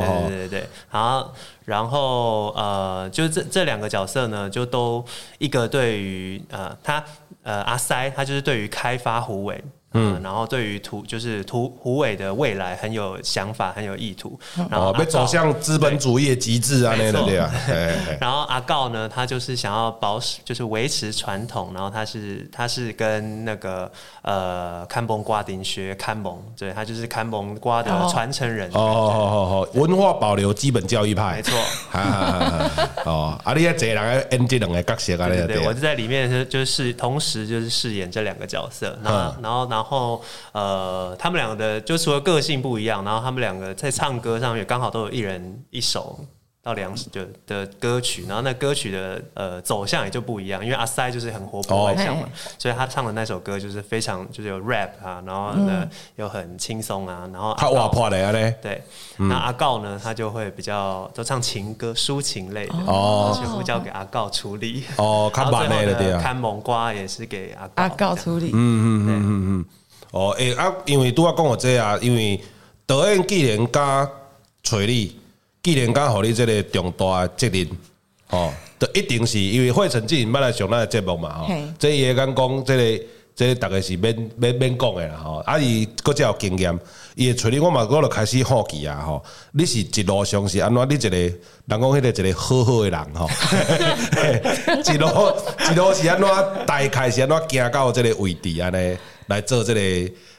[0.00, 1.26] 对对对对，然后。
[1.70, 5.04] 然后呃，就这这两个角色呢，就都
[5.38, 7.04] 一个对于呃他
[7.44, 9.62] 呃阿塞，他就是对于开发虎尾。
[9.92, 14.38] 嗯，然后对于土就是土虎尾的未来很有想法，很有意图，
[14.70, 17.50] 然后被走向资本主义极致啊那种对啊。
[18.20, 23.90] 然后阿告呢，他就是想要保持，就是维持传统，然后他是他是跟那个
[24.22, 28.70] 呃看崩瓜丁学看崩，对他就是看崩瓜的传承人。
[28.70, 31.58] 哦哦哦哦，文化保留基本教育派，没错。
[33.06, 35.26] 哦，啊，你也这两个 N 这两个角色啊？
[35.26, 39.79] 对对，我就在里面是就是同时就是饰演这两个角色，然后然后然后。
[39.80, 46.18] 然后，呃，他们两个的就除了个性不一样，然后他们两个在唱歌上面刚好都有一人一首
[46.62, 58.82] 到两首的的歌曲，然后那歌曲的呃走向也就不一样，因为阿塞就是很活泼外向嘛，所以他唱的那首歌就是非常就是有 rap 啊，然后呢又很轻松啊，然后他哇破的呀嘞，对，
[59.16, 64.84] 那阿告呢他就会比较都唱情歌抒情类的哦，全部交给阿告处理。
[64.96, 69.64] 哦，看板类的对啊，看蒙瓜也是给阿阿告处理，嗯嗯嗯嗯嗯。
[70.12, 72.38] 哦，诶啊，因为拄仔讲我这啊，因为
[72.84, 74.08] 导演既然敢
[74.62, 75.19] 找你，
[75.62, 77.68] 既然敢互你这个重大责任，
[78.28, 83.04] 吼，就一定是因为惠成之前捌来上咱的节目嘛，吼嘿，这伊会讲讲这个，
[83.36, 86.78] 这个大概是免免免讲的啦，吼，啊伊搁只有经验，
[87.14, 90.88] 伊会找你，我嘛我就开始好奇啊，吼，你是一路上是安怎？
[90.88, 93.28] 你一个人讲迄个一个好好的人，吼，
[94.92, 95.08] 一路
[95.70, 96.66] 一路是安怎？
[96.66, 98.96] 大概是安怎行到即个位置安尼？
[99.26, 99.80] 来做这个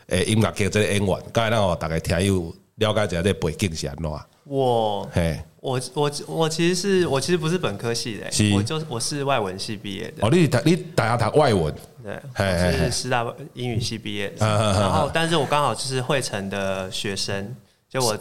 [0.07, 4.11] 诶音乐剧即个演员，刚才让我大概听有了解一下这背景是安怎。
[4.51, 10.27] 我，嘿，我我我其实是我其实不是本科系的，是我就是我是外文系毕业的。
[10.27, 11.73] 哦，你你大学读外文？
[12.03, 14.45] 对，我是师大英语系毕业的。
[14.45, 17.55] 然后，但是我刚好就是惠城的学生，
[17.89, 18.17] 就我。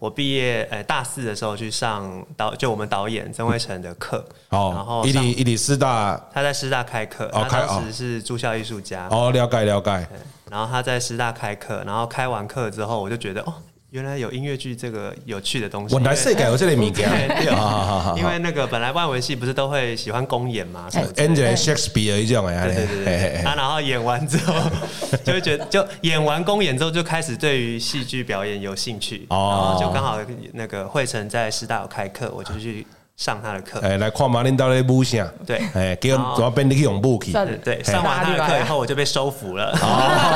[0.00, 4.24] 我毕业诶，大四的时候去上导，就我们导演曾惠成的课。
[4.50, 4.72] 哦。
[4.72, 7.28] 然后，一里一里师大，他在师大开课。
[7.32, 9.08] 他当时是住校艺术家。
[9.10, 10.08] 哦，了解了解。
[10.48, 13.52] 然后他在师大开课，然后开完课之后，我就觉得哦。
[13.90, 15.94] 原来有音乐剧这个有趣的东西。
[15.94, 17.08] 我来世改我这里名件。
[18.18, 23.42] 因为那个本来外文系不是都会喜欢公演嘛，Angela Shakespeare 这种哎，对对对。
[23.44, 24.54] 啊，然后演完之后，
[25.24, 29.26] 就会觉得， 就演完公演之后，就开始对于戏剧表演有兴趣。
[29.30, 29.78] 然后。
[29.80, 30.18] 就刚好
[30.52, 32.86] 那个惠成在师大有开课，我就去。
[33.18, 37.32] 上他的课，哎，来看马领导的武声，对，哎，给我怎么变你去用武器？
[37.64, 39.76] 对，上完他的课以后，我就被收服了，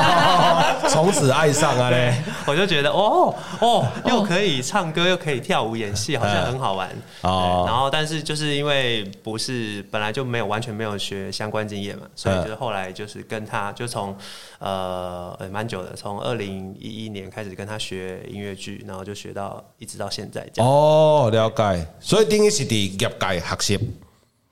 [0.89, 2.13] 从此爱上啊嘞！
[2.45, 6.89] 我就觉得，哦哦，又可以唱歌，又可以跳舞、演戏，好像很好玩。
[7.21, 14.13] 哦，然后，但是就是因为不是本来就没有完全没有学相关经验嘛，所以就是后来就是跟他就从
[14.59, 20.69] 呃蛮久的，从二零一一年开始跟他学音乐剧，然后就学到一直到现在这样。
[20.69, 21.87] 哦，了解。
[22.01, 22.72] 所以丁一是。
[22.77, 23.79] 业界学习，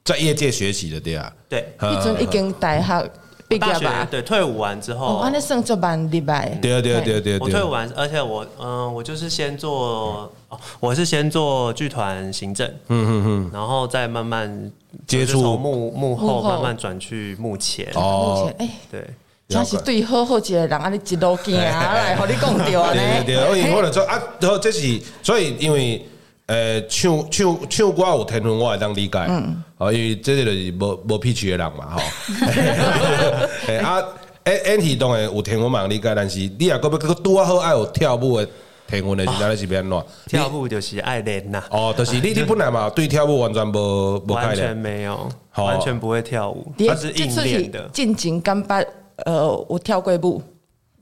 [0.04, 3.12] 在业界学习的对啊，对，一阵已经大学
[3.48, 4.08] 毕业吧？
[4.10, 6.50] 对，退伍完之后，哦，那算做蛮礼拜。
[6.62, 10.32] 对对对对，我退伍完，而且我嗯，我就是先做，
[10.80, 14.72] 我是先做剧团行政，嗯嗯嗯，然后再慢慢
[15.06, 17.88] 接触幕幕后慢慢转去幕前。
[17.94, 19.06] 哦，幕前，哎，对，
[19.50, 23.24] 真是对好好一个人，安尼一路行来，和你讲对呢。
[23.26, 26.04] 对对，我因为我就说啊，然后这是所以因为。
[26.52, 29.18] 诶，唱唱唱歌有天分，我会当理解。
[29.30, 32.02] 嗯，哦，因为这个就是无无脾气的人嘛，吼。
[33.68, 34.04] 诶啊，
[34.46, 36.14] 演演戏当然有天分嘛，理解。
[36.14, 38.48] 但是你若阁要拄啊好爱有跳舞的
[38.86, 40.04] 天分的时阵，是变怎？
[40.28, 41.64] 跳舞就是爱练呐。
[41.70, 44.48] 哦，就是你你本来嘛 对跳舞完全无无概念。
[44.48, 47.88] 完全没有，完全不会跳舞，它是硬练的。
[47.94, 48.86] 进前刚捌，
[49.24, 50.42] 呃，我跳过舞。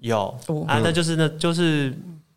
[0.01, 0.31] 有
[0.67, 1.91] 啊，那就是那就是。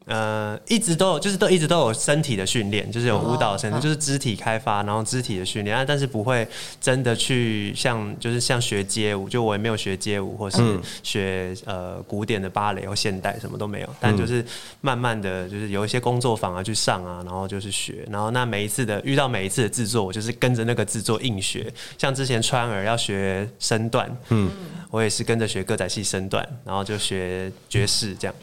[0.06, 6.46] 呃，一直都有，就是都一直都有身体的训练，就是有舞蹈身体，就是肢体开发，然后肢体的训练啊，但是不会
[6.80, 10.58] 真的去像，就是像学街舞，就我也没有学街舞，或是
[11.02, 14.44] 学呃古典的芭蕾或现代，什么都没有，但就是
[14.80, 24.50] 慢慢的就是有一些工作坊啊去上啊，然后就是学，然后那每一次的遇到每一次的制作，我就是跟着那个制作硬学，像之前川儿要学身段，嗯，
[24.90, 28.34] 我也是跟着学歌仔戏身段，然后就学爵士这样。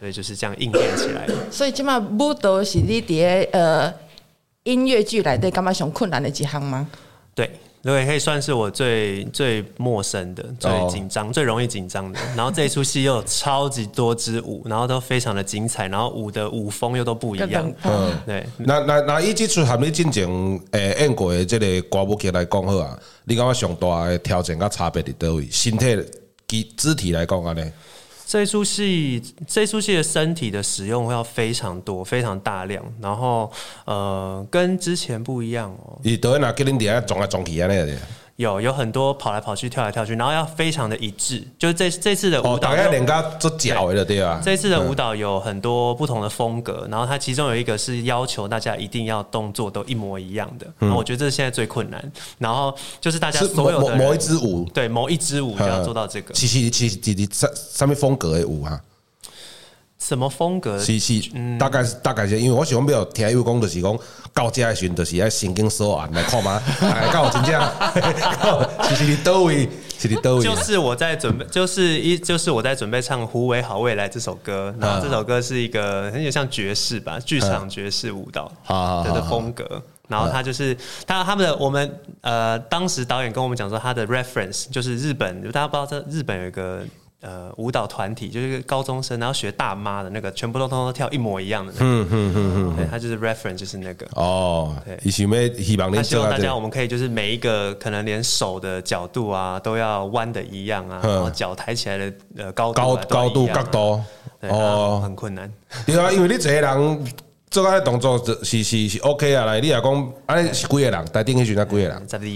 [0.00, 1.34] 所以就是这样应变起来的。
[1.52, 3.92] 所以起码舞蹈是你的呃
[4.62, 6.88] 音乐剧来的，干嘛上困难的一项吗？
[7.34, 7.50] 对，
[7.82, 12.18] 对，可以算是我最最陌生的、最紧张、哦、最容易紧张的。
[12.34, 17.72] 然后这一出戏又有超级多支舞，然后都非常的精彩，然后舞的舞风又都不一样。
[17.84, 18.46] 嗯，对。
[18.56, 20.26] 那那那以这出含你进前
[20.72, 25.46] 诶演过的这个歌舞剧来讲好啊，你感觉上大的挑战跟差别在哪位？
[25.50, 25.96] 身体、
[26.46, 27.72] 肢肢体来讲啊呢？
[28.30, 33.50] 这出戏，这出戏的身体的使用要非常多，非常大量，然后
[33.84, 35.98] 呃，跟之前不一样哦。
[36.04, 37.92] 你都拿给你底下撞来撞去啊那个。
[38.40, 41.46] 有有很多跑来跑去、跳来跳去，然后要非常的一致。
[41.58, 44.40] 就是这这次的舞蹈，大概两个做脚的对吧？
[44.42, 50.66] 这次的舞蹈有很多不同的风格，然后它其中有一个是要求大家一定要动作都一模一样的。
[50.78, 52.12] 嗯，我觉得这是现在最困难。
[52.38, 56.32] 然后就是大家所有的某一支舞，对某一支舞就要做到这个。
[56.32, 58.80] 其实其实其实上上面风格的舞啊。
[60.10, 60.76] 什么风格？
[60.76, 63.96] 是是，大概是大概是，因为我喜欢比较听有讲，就是讲
[64.34, 66.60] 到这的时阵，就是爱神经索案来看嘛。
[66.82, 67.62] 哎，到真正，
[68.82, 69.68] 其实你都会。
[70.42, 74.74] 就是我在准备，就是一，就是我在准备唱《胡为好未来》这首歌。
[74.80, 78.50] 然后这首歌是一个有像爵士吧，剧场爵士舞蹈
[79.04, 79.80] 的风格。
[80.08, 80.74] 然后他就是
[81.06, 86.82] 他他们的我们呃，当时导演跟我们讲说，他的 reference 就是日本，大家不知道这日本有一个。
[87.20, 91.84] 呃，舞蹈团体就是高中生，然后学大妈的那个，全部都通通跳一模一样的那个。
[91.84, 94.06] 嗯嗯嗯嗯，对，他就是 reference 就是那个。
[94.14, 94.96] 哦，对，
[95.94, 104.02] 他希望大家我们可以就是每一个可能连手的角度啊都要弯的一样啊，然后脚抬起来的呃高高高度角度，
[104.48, 105.52] 哦，很困难。
[105.86, 107.04] 对啊，因为你这些人。
[107.50, 109.44] 做个动作是是是 OK 啊！
[109.44, 111.04] 来，你若讲安尼是几个人？
[111.06, 112.06] 台顶迄阵啊几个人？
[112.08, 112.28] 十二个。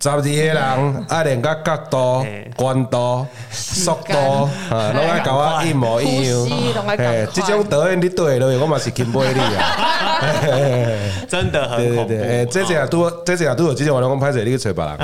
[0.00, 6.86] 十二个人爱练个角度、宽度、速度，啊，拢爱甲我一模一样。
[6.86, 10.22] 哎，即种导演你对了，我嘛是钦佩你啊！
[11.28, 12.14] 真的很恐怖。
[12.14, 14.98] 哎，这这样都这这样都有之前我讲拍摄你去找别人。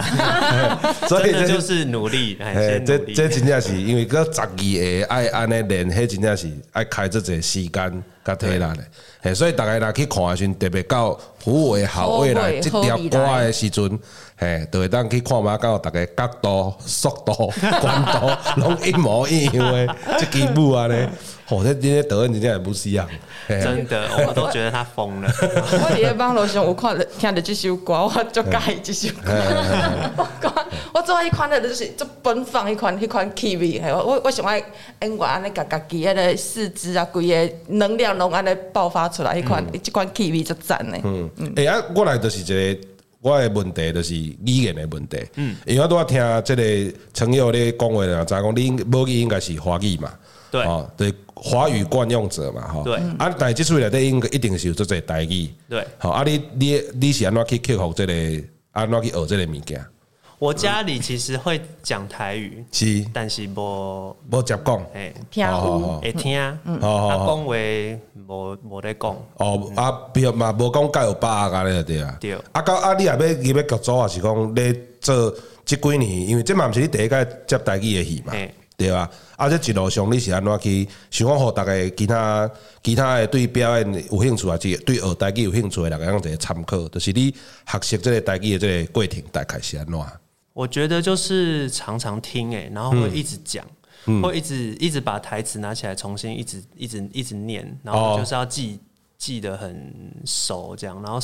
[1.09, 2.39] 所以这就是努力。
[2.41, 9.35] 哎，这这真正是因为个十二个爱安尼练，迄真正是爱开这个时间甲体力的。
[9.35, 13.99] 所以大家若去看的时阵，特别到胡为好未来即条歌的时阵，
[14.39, 17.33] 嘿，就会当去看嘛，到大家角度、速度、
[17.81, 21.09] 宽度拢一模一样的，这几部啊咧，
[21.47, 23.09] 吼，这今天导演真正也不是一样，
[23.49, 25.31] 真的， 我都觉得他疯了。
[25.41, 29.33] 我伫咧网络上有看，听着这首歌，我就介意这首歌。
[30.93, 34.59] 我做爱看的就是就奔放一款一款气味，我我我想爱
[35.01, 41.01] 演员安尼，家家己迄个四肢啊，规个能量拢安尼爆发出来，一款这款气味就赞嘞。
[41.05, 41.53] 嗯嗯。
[41.57, 42.87] 哎呀，我来就是一个
[43.31, 45.19] 我的问题，就是语言的问题。
[45.35, 45.57] 嗯。
[45.67, 50.13] 因为我听这个朋友咧讲话啦，再讲你母语应该是华语嘛？
[50.51, 50.63] 对。
[50.63, 52.83] 哦，对，华语惯用者嘛，哈。
[52.85, 52.97] 对。
[53.19, 55.49] 啊，但系这出来的应该一定是有做这台语。
[55.69, 55.85] 对。
[55.99, 58.13] 好，啊，你你你是安怎去克服这个？
[58.73, 59.83] 安怎去学这个物件？
[60.39, 65.47] 我家里其实会讲台语，是，但是无无接讲，哎，听
[66.03, 67.55] 会听，啊，讲话
[68.29, 75.35] 无无咧讲，哦，啊，比如嘛，无讲加有把握咧，对啊，对，啊，到啊，你也要入要剧组啊，是讲咧做
[75.65, 78.35] 即几年，因为这嘛毋是你第一届接台语的戏嘛，
[78.77, 79.11] 对啊？
[79.37, 82.51] 啊，这一路上你是安怎去想讲，互逐个其他
[82.83, 87.35] 其他的对表演有兴趣啊，即对学台语有兴趣的人，个样一个参考，就是你
[87.67, 89.99] 学习即个台语的即个过程大概是安怎？
[90.57, 93.63] 我觉得就是常常听哎、欸，然后会一直讲，
[94.07, 98.81] 嗯、会一直一直把台词拿起来重新一直一直一直念，然后就是要记、哦、
[99.19, 99.93] 记得很
[100.25, 101.19] 熟这样，然后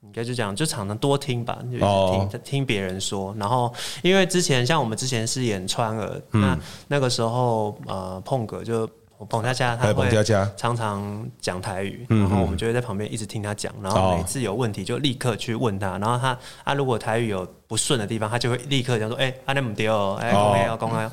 [0.00, 3.34] 应该就这样，就常常多听吧，就听、哦、听别人说。
[3.38, 3.70] 然后
[4.02, 6.58] 因为之前像我们之前是演川儿，嗯、那
[6.88, 8.88] 那个时候呃碰哥就。
[9.28, 10.08] 彭佳佳，他会
[10.56, 21.10] 常常讲台语，然后我们就会在旁边一直听他讲，然后每次有问题就立刻去问他，然后他啊，如果台语有不顺的地方，他就会立刻讲说：“哎，阿那姆丢，哎，公开要公开。”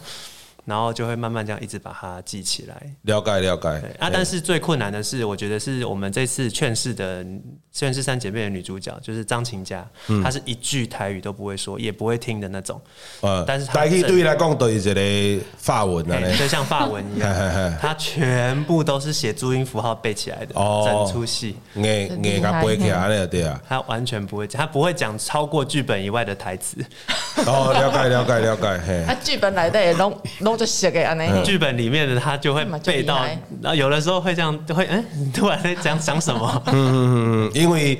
[0.69, 2.75] 然后就会慢慢这样一直把它记起来。
[3.01, 3.67] 了解了解。
[3.97, 7.25] 啊，但是最困难的是，我觉得是我们这次劝世的
[7.71, 9.83] 劝世三姐妹的女主角，就是张琴佳，
[10.23, 12.79] 她是一句台语都不会说，也不会听的那种。
[13.21, 17.33] 呃，但是台语对于来讲都是一个法文啊，就像法文一样，
[17.81, 20.53] 她全部都是写注音符号背起来的。
[20.53, 26.77] 哦，整出戏，哎哎，他背起来了，对啊，她完全不会讲，她不会讲超过剧本以外的台词。
[27.47, 30.58] 哦，了解了解了解，嘿，啊，剧本来的也拢拢。
[30.59, 33.25] 就写给安内，剧本里面的他就会背到，
[33.61, 36.61] 然后有的时候会这样，会嗯，你突然在讲讲什么？
[36.67, 36.93] 嗯嗯
[37.47, 37.97] 嗯，因为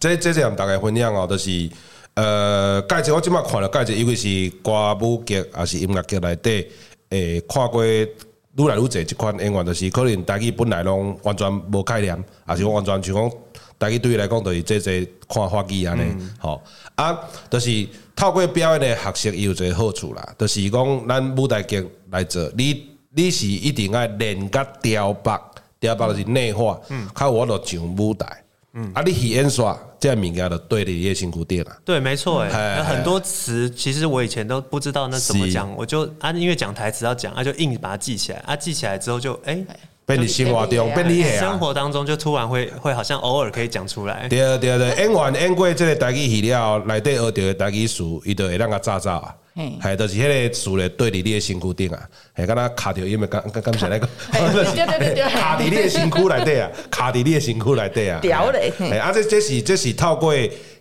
[0.00, 1.70] 这这是大概分享哦，就是
[2.14, 6.66] 呃，介绍我今麦看了介绍，因为是歌舞剧还是音乐剧内底，
[7.10, 13.30] 诶，看过愈来愈侪这款演员，就是可能大家本来拢完全无概念，还是完全像讲
[13.78, 16.60] 大家对伊来讲，就是这这看话剧安尼，好
[16.96, 17.16] 啊，
[17.48, 17.86] 就是。
[18.22, 25.36] 透过表演的学习，有一个好处啦，就是讲咱舞台剧来做，你你是一定要练甲雕白，
[25.80, 28.44] 雕白就是内化，嗯，较有法度上舞台，
[28.74, 31.76] 嗯，啊，你去演耍，这物件就对你的身躯顶啊。
[31.84, 39.54] 对，没错，哎，有很多词，其实我以前都不知道那怎么讲，我就啊，因为讲台词要讲，啊，就硬把它记起来，啊，记起来之后就哎。
[39.54, 39.66] 欸
[40.04, 44.26] 被你生活中，被你生活当中就突然会会好像偶尔可以讲出来。
[44.28, 49.34] 对对对，演完演过这个台语戏了，内底学着的台语词，伊就会让它炸炸啊。
[49.54, 52.00] 系，就是迄个词咧对你的身躯顶啊，
[52.34, 54.08] 系，敢若卡掉，因为刚刚刚才那个，
[55.28, 58.18] 卡伫你的身躯内底啊， 卡伫你的身躯内底啊。
[58.22, 58.72] 屌嘞！
[58.78, 60.34] 系啊，这这是这是透过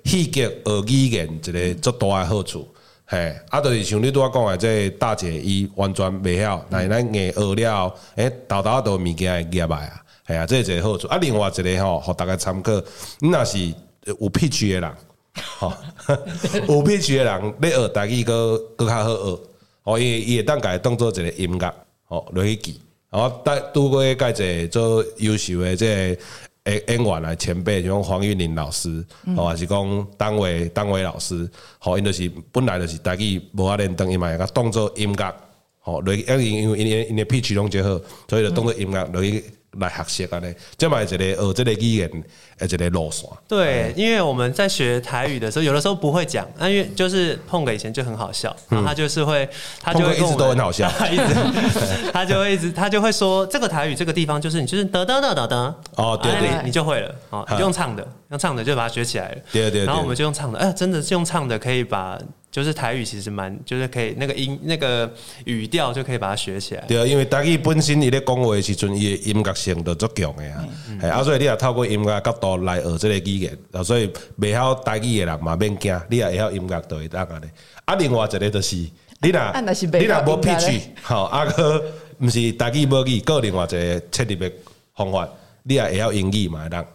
[0.06, 0.52] 戏剧学
[0.88, 2.66] 语言一个足大的好处。
[3.12, 11.10] 嘿，啊，就是像你拄仔讲的，这大姐伊完全袂晓，但是咱硬学了，诶，豆豆都物件会夹来啊，系啊，这是一个好处。
[11.10, 12.72] 啊，另外一个吼，互大家参考，
[13.20, 13.74] 你若是
[14.06, 14.94] 有脾气的人，
[15.60, 15.74] 吼，
[16.70, 19.40] 有脾气的人，你学台语阁阁较好学，
[19.84, 21.74] 哦，伊伊会当家当做一个音乐，
[22.08, 26.22] 哦，落去记，然后带拄过介济做优秀的这个。
[26.66, 29.04] 演演员来前辈，就讲黄韵玲老师，
[29.36, 31.50] 哦，还是讲单位单位老师，
[31.80, 35.36] 吼，因就是本来就是家己无法练，等伊嘛，个当做音乐，
[35.80, 39.44] 吼，来因为因因因为脾气拢较好，所以就当做音乐来
[39.80, 42.24] 来学习安尼，这嘛是一个学这个语言
[42.60, 43.30] 呃一个路线。
[43.48, 49.48] 对，因为我们在学台语的时候，有的时候不会讲，那因为就是碰个以前就很好笑，然后他就是会，
[49.80, 62.20] 他就会一直都很好笑， 一直 他就会一直他就会说这个台语这个地方就是你就是得得得得得哦，对对，你就会了，哦，用唱的用唱的就把它学起来了，对对，然后我们就用唱的，哎，真的是用唱的可以把。
[62.52, 65.10] 就是台语其实蛮，就是可以那个音那个
[65.46, 66.84] 语调就可以把它学起来。
[66.86, 70.68] 对啊，因为台语本身伊咧讲话的时阵，伊的音乐性就足强的啊。
[71.00, 77.46] 系啊，所以你也透过音乐角度来学这个语言，啊，所以未晓台语的人嘛免惊，你也会晓音乐就会当安尼。
[77.86, 79.54] 啊，另外一个就是你若
[79.94, 81.82] 你若无脾气，好，啊个
[82.20, 84.52] 毋是台语无语，个另外一个切入的
[84.94, 85.26] 方法，
[85.64, 86.86] 你也会晓英语嘛当。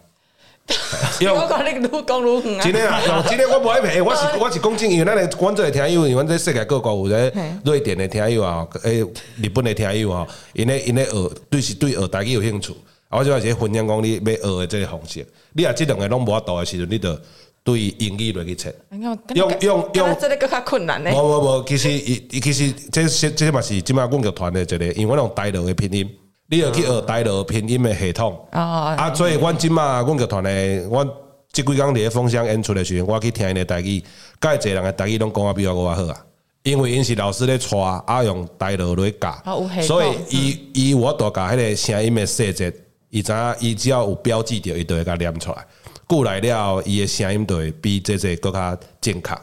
[1.19, 2.63] 因为我讲你愈讲愈远啊！
[2.63, 8.99] 今天啊， 今天我无爱骗，我是我是讲真，因为咱的观众的听友，因为这世界各国有咧瑞典的听友啊，诶，
[9.41, 12.73] 日本的听友啊，因咧因咧学，对是对学台语有兴趣。
[13.09, 15.25] 啊，我就话是分享讲你要学的这个方式。
[15.53, 17.17] 你啊，这两个拢无法度的时阵，你就
[17.63, 18.75] 对英语来去切。
[18.91, 19.17] 用
[19.61, 21.09] 用用，这个更加困难呢。
[21.13, 26.09] 无无无，其实伊其实这这这嘛是今麦阮剧团的一个，因为我用台语的拼音。
[26.49, 31.05] 你要去学台语拼音的系统，啊，所以阮即嘛阮个团的，阮
[31.51, 33.99] 即几工伫咧凤乡演出的时阵，我去听因的台语，
[34.39, 36.25] 介侪人的台语拢讲啊比我较好啊，
[36.63, 42.73] 因为因是老师咧带，啊用台语来教，所以伊伊我大家迄个声音的细节，
[43.09, 45.65] 伊知影伊只要有标记着，伊就会甲念出来，
[46.07, 49.37] 过来了，伊的声音就会比这这更较正确。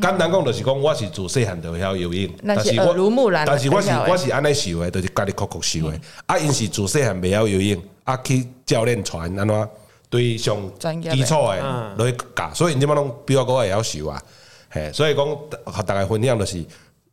[0.00, 2.94] 简单讲就是讲，我是自细汉就会晓游泳，但是我
[3.44, 6.00] 但是我是我是安尼想的，就是家己苦苦想的。
[6.24, 9.68] 啊，因是自细汉袂晓游泳，啊去教练传安怎
[10.08, 14.22] 对上基础的落去教，所以因即马拢比我个会晓受啊。
[14.70, 15.26] 嘿，所以讲
[15.64, 16.64] 和大家分享就是，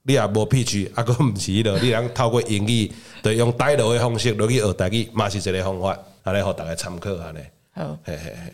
[0.03, 2.89] 你也无脾气，啊，佫毋是迄落，你通透过英语，
[3.21, 7.39] 对用台语的方式落去学台语，嘛是一个方法，安尼互大家参考安尼。
[7.71, 8.53] 好，嘿嘿嘿。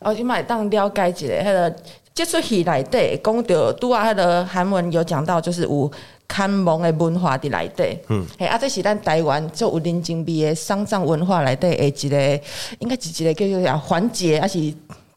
[0.00, 1.76] 哦，即马会当了解一个迄个。
[2.14, 5.90] 这出戏内底讲到，拄啊，迄个韩文有讲到，就是有
[6.28, 7.98] 看蒙的文化伫内底。
[8.08, 12.40] 嗯，嘿，啊，这是咱台湾做有林静美的丧葬文化内底的一个，
[12.78, 14.60] 应该是一个叫做啥环节，还是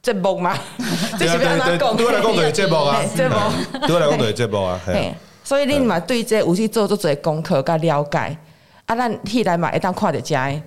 [0.01, 0.57] 节目嘛？
[1.19, 1.95] 这是要安怎讲？
[1.95, 3.35] 对我来讲就是节目啊， 节目。
[3.85, 4.81] 对我来讲就是节目啊。
[4.87, 8.35] 嘿，所以你嘛对这有去做做做功课甲了解，
[8.87, 10.61] 啊，咱戏内嘛会当看到这个。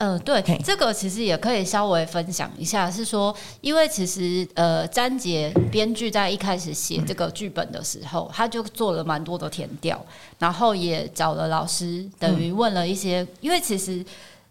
[0.00, 10.02] 嗯、呃，对，这个其实也可以稍微分享一下，是说，因为其实呃，詹杰编剧在一开始写这个剧本的时候，他就做了蛮多的填调，
[10.38, 14.02] 然后也找了老师，等于问了一些，因为其实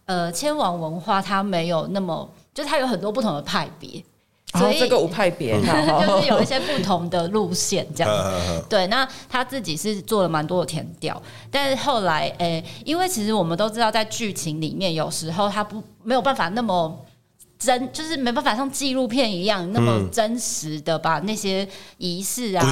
[0.06, 4.04] 呃，千王文化它没有那么，就是它有很多不同的派别。
[4.58, 8.34] 所以这个无派别，就是有一些不同的路线这样。
[8.68, 11.22] 对，那他自己是做了蛮多的填调，
[11.52, 17.06] 但是后来，诶、欸，因为其实我们都知道，在剧情里面，有时候他不没有办法那么。
[17.60, 22.66] 真就是没办法像纪录片一样那么真实的把那些仪式啊、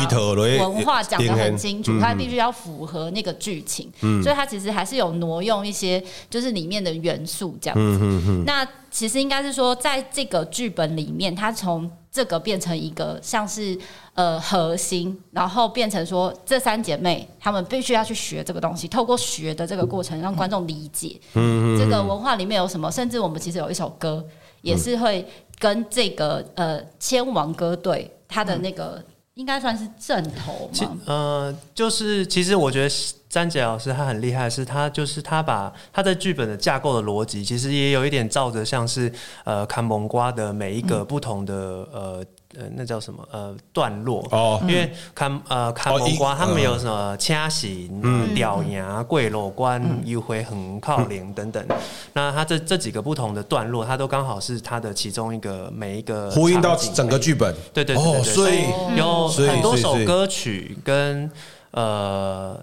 [0.59, 3.91] 文化讲得很清楚，它必须要符合那个剧情，
[4.23, 8.43] 所以它其实还是有挪用一些就是里面的元素这样子。
[8.45, 13.77] 那其实应该是说，在这个剧本里面，它从这个变成一个像是
[14.13, 24.25] 呃核心，然后变成说这三姐妹她们必须要去学这个东西，透过学的这个过程让观众理解这个文化里面有什么，甚至我们其实有一首歌。
[24.67, 25.25] 也是会
[25.57, 29.01] 跟这个呃千王歌队他的那个
[29.35, 32.89] 应该算是正头嘛，呃，就是其实我觉得
[33.29, 39.11] 詹杰老师他很厉害，是他就是他把他的剧本的架构的逻辑，其实也有一点照着像是
[39.43, 41.53] 呃看蒙瓜的每一个不同的
[41.93, 42.25] 呃。
[42.55, 43.27] 呃，那叫什么？
[43.31, 48.01] 呃，段落哦，因为看呃看蒙瓜他们有什么掐形、
[48.33, 51.65] 獠牙、桂罗关、迂回横靠铃等等。
[52.13, 57.53] 那他这这几个不同的段落，它都刚好是他的其中一个每一个呼应到整个剧本。
[57.73, 58.63] 对对对，对，所以
[58.95, 61.29] 有很多首歌曲跟
[61.71, 62.57] 呃。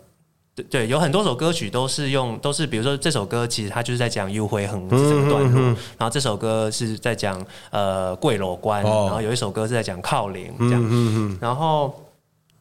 [0.54, 5.60] 对对，有很多首歌曲都是用，都是比如说这首歌其实它就是在讲幽回横这个段落，
[5.98, 11.92] 然后这首歌是在讲呃跪裸关，然后有一首歌是在讲靠灵这样，然后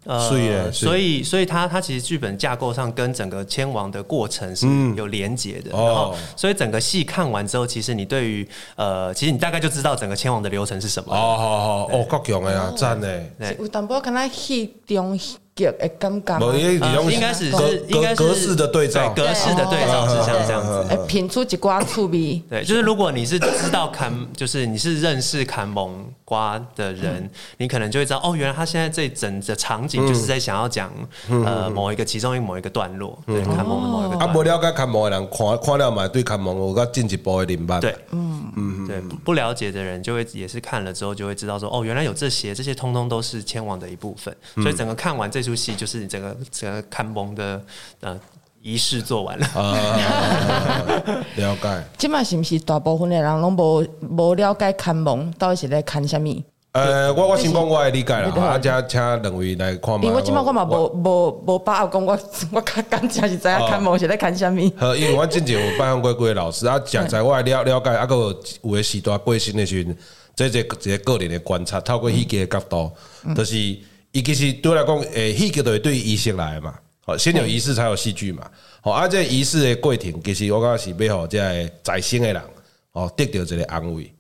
[0.06, 11.14] 呃，所以所以它它其实剧本架构上跟整个千王的过程是有连结的，然后所以整个戏看完之后，其实你对于呃，其实你大概就知道整个千王的流程是什么。
[11.14, 13.24] 哦哦哦，哦，够强的呀，赞的。
[13.60, 15.18] 有淡薄可能戏中。
[15.56, 22.42] 应该是是应该是格式的对照，格式的对照是像这样子，哎，品出一瓜醋味。
[22.50, 30.92] 对，就是如果你是知道看，就是你是认识看蒙瓜的人，你可能就会知道，哦，原来他现在这整个场景就是在想要讲
[31.30, 34.18] 呃某一个其中一某一个段落，对看蒙的某一个。
[34.18, 37.80] 啊，不了解看蒙的人看看了嘛，对看蒙有个进一步的认识。
[37.80, 45.44] 对，嗯嗯，对，不了解的人就会也是看了之后就会知道说，哦，原来有这些，这些通通都是千王的一部分，所以整个看完这。
[45.44, 47.62] 出戏就是你整个整个看蒙的
[48.00, 48.18] 呃
[48.62, 49.46] 仪式做完了，
[51.36, 51.84] 了解。
[51.98, 56.30] 今嘛是不是大部分的人拢无无了解看蒙到底是在看什么？
[56.74, 59.94] 呃，我我先讲我的理解啦，啊，再请两位来看。
[60.02, 62.20] 因为我今麦我嘛无无无把握讲， 我
[62.52, 64.72] 我较感觉是知影看蒙是在看啥物。
[64.76, 68.16] 好，因为我之前有拜访过几位老师啊， 讲在我了了解，啊个
[68.64, 69.98] 有个时段过身的时阵，
[70.36, 72.92] 这这这个个人的观察，透过戏剧的角度，
[73.36, 73.56] 就是。
[74.16, 78.48] 伊其实对我来讲，诶，戏剧都是对仪式来的嘛，好，先有仪式才有戏剧嘛，
[78.80, 82.40] 好，啊，这仪式的过程，其实我感觉是要互这个在生的人，
[82.92, 84.14] 哦，得到一个安慰，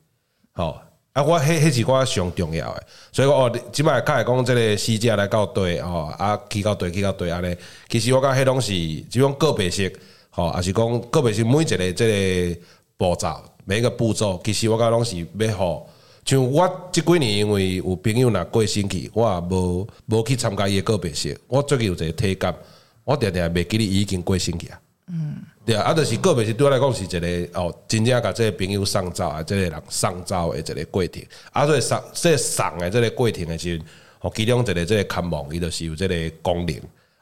[0.51, 0.81] 好，
[1.13, 7.55] 啊，我迄迄是我上重要的，所以我哦，即摆较会讲这个死者来到对，哦，啊，去到对，去到对安尼，
[7.87, 9.95] 其实我感觉迄拢是即种个别式，
[10.31, 12.59] 吼，也是讲个别式每一个这个
[12.97, 15.87] 步骤，每一个步骤，其实我感觉拢是要互。
[16.25, 21.39] 像我这几年，因为有朋友若过身去，我也无无去参加伊个个别式。
[21.47, 22.55] 我最近有一个体感，
[23.03, 24.79] 我定定袂记得伊已经过身去啊。
[25.09, 31.23] 嗯，对啊，啊，就是个别是对我来讲是一个哦，真正甲这个朋友送走啊，这个人送走的一个过程。
[31.51, 33.81] 啊，所以送这个送的这个过程的时，
[34.19, 36.75] 哦，其中一个这个看望，伊就是有这个功能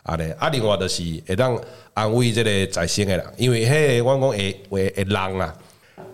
[0.03, 0.31] 啊咧。
[0.39, 1.59] 啊，另外就是会当
[1.93, 5.55] 安慰这个在生的人，因为迄个我讲会会会人啊。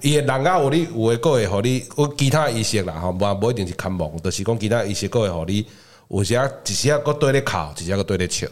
[0.01, 5.65] 伊个人啊，有你有诶，个会互你，我其他医生啦，吼，无无一定是看望，就是讲其他医生个会互你，
[6.09, 8.47] 有时啊，一时啊，搁对咧哭，一时啊，搁对咧笑，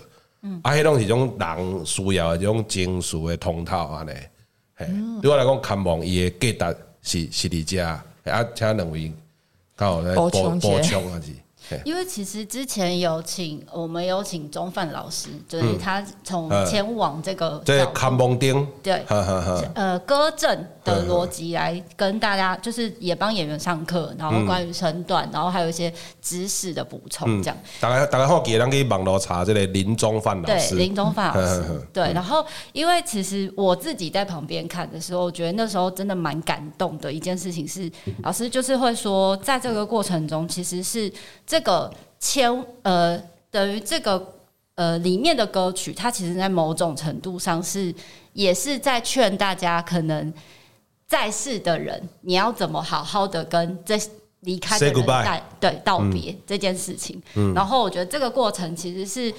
[0.45, 4.11] 嗯，啊，迄拢是种人需要诶，种情绪的通透安尼，
[4.75, 4.87] 嘿，
[5.21, 7.83] 对我来讲，看望伊的价值是是伫遮，
[8.31, 9.11] 啊，请两位，
[9.75, 11.31] 好来补补充啊是。
[11.83, 18.67] 因为其实之前有请我们有请钟范老师，就是他从前往这个对看蒙丁。
[18.83, 19.03] 对，
[19.73, 25.91] 呃歌正的逻辑来跟大家，就是也帮演员上课，然后关于身段，然后还有一些
[26.21, 27.57] 知识的补充，这样。
[27.79, 32.11] 大家大家好，记得可以网络查这个林钟范老师，对林钟范老师， 对。
[32.13, 37.91] 然后因为其实我自己在旁边看的时候，我觉得那时候真的蛮感动的一件事情是，
[38.23, 41.11] 老师就是会说，在这个过程中，其实是。
[41.47, 44.33] 这个千呃，等于这个
[44.75, 47.93] 呃里面的歌曲，它其实在某种程度上是
[48.33, 50.33] 也是在劝大家，可能
[51.07, 53.99] 在世的人，你要怎么好好的跟这
[54.41, 57.21] 离开的人带对道别、嗯、这件事情。
[57.35, 59.33] 嗯、然后我觉得这个过程其实是。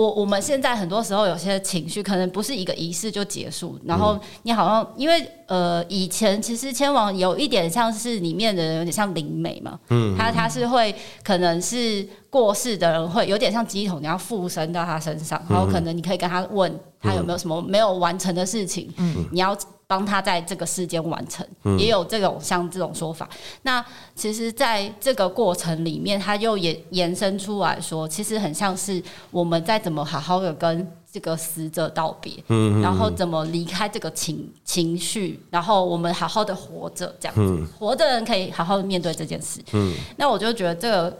[0.00, 19.54] 我我们现在很多时候有些情绪可能不是一个仪式就结束，然后你好像因为呃以前其实千王有一点像是里面的人有点像灵媒嘛，嗯，他他是会可能是过世的人会有点像鸡桶，你要附身到他身上，然后可能你可以跟他问他有没有什么没有完成的事情，嗯，你要。
[19.90, 21.44] 帮他在这个世间完成，
[21.76, 23.28] 也有这种像这种说法。
[23.62, 23.84] 那
[24.14, 39.60] 其实，在这个过程里面，他又延延伸出来说，其实很像是我们在怎么好好的跟这个死者道别，嗯，然后怎么离开这个情情绪，然后我们好好的活着，这样子，活的人可以好好的面对这件事。
[39.72, 41.18] 嗯，那我就觉得这个。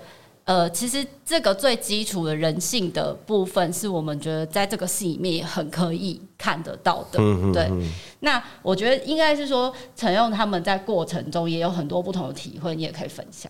[0.51, 7.21] 呃，其实这个最基础的人性的部分，是我们觉得在这个戏里面也很可以看得到的。
[7.21, 7.71] 嗯、对，
[8.19, 13.49] 那我觉得应该是说，陈用他们在过程中也有很多不同的体会，你也可以分享。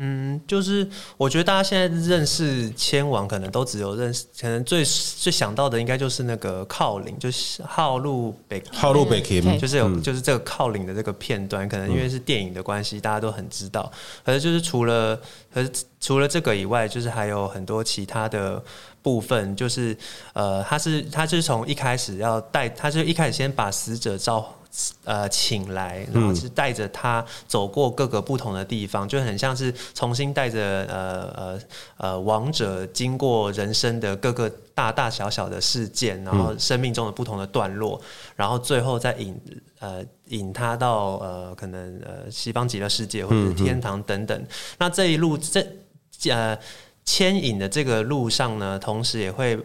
[0.00, 13.90] 嗯，就是我觉得大家现在认识千王，可能都只有认识，可能最最想到的应该就是那个靠岭，就是号路北号路北 Kim，就是有就是这个靠岭的这个片段，可能因为是电影的关系，大家都很知道。
[14.24, 15.20] 可是就是除了，
[15.52, 15.70] 可是
[16.00, 18.62] 除了这个以外，就是还有很多其他的
[19.02, 19.96] 部分，就是
[20.32, 24.54] 呃，他是他是从一开始要带，他就一开始先把死者召。
[25.04, 31.60] 呃，请来，然后是带着他走过各个不同的地方，就很像是重新带着呃呃
[31.96, 38.00] 呃王者经过人生的各个大大小小的事件，然后生命中的不同的段落，
[38.36, 39.40] 然后最后再引
[39.80, 44.46] 呃引他到呃可能呃西方极乐世界或者是天堂等等。
[44.78, 45.66] 那这一路这
[46.30, 46.56] 呃
[47.04, 49.58] 牵引的这个路上呢，同时也会。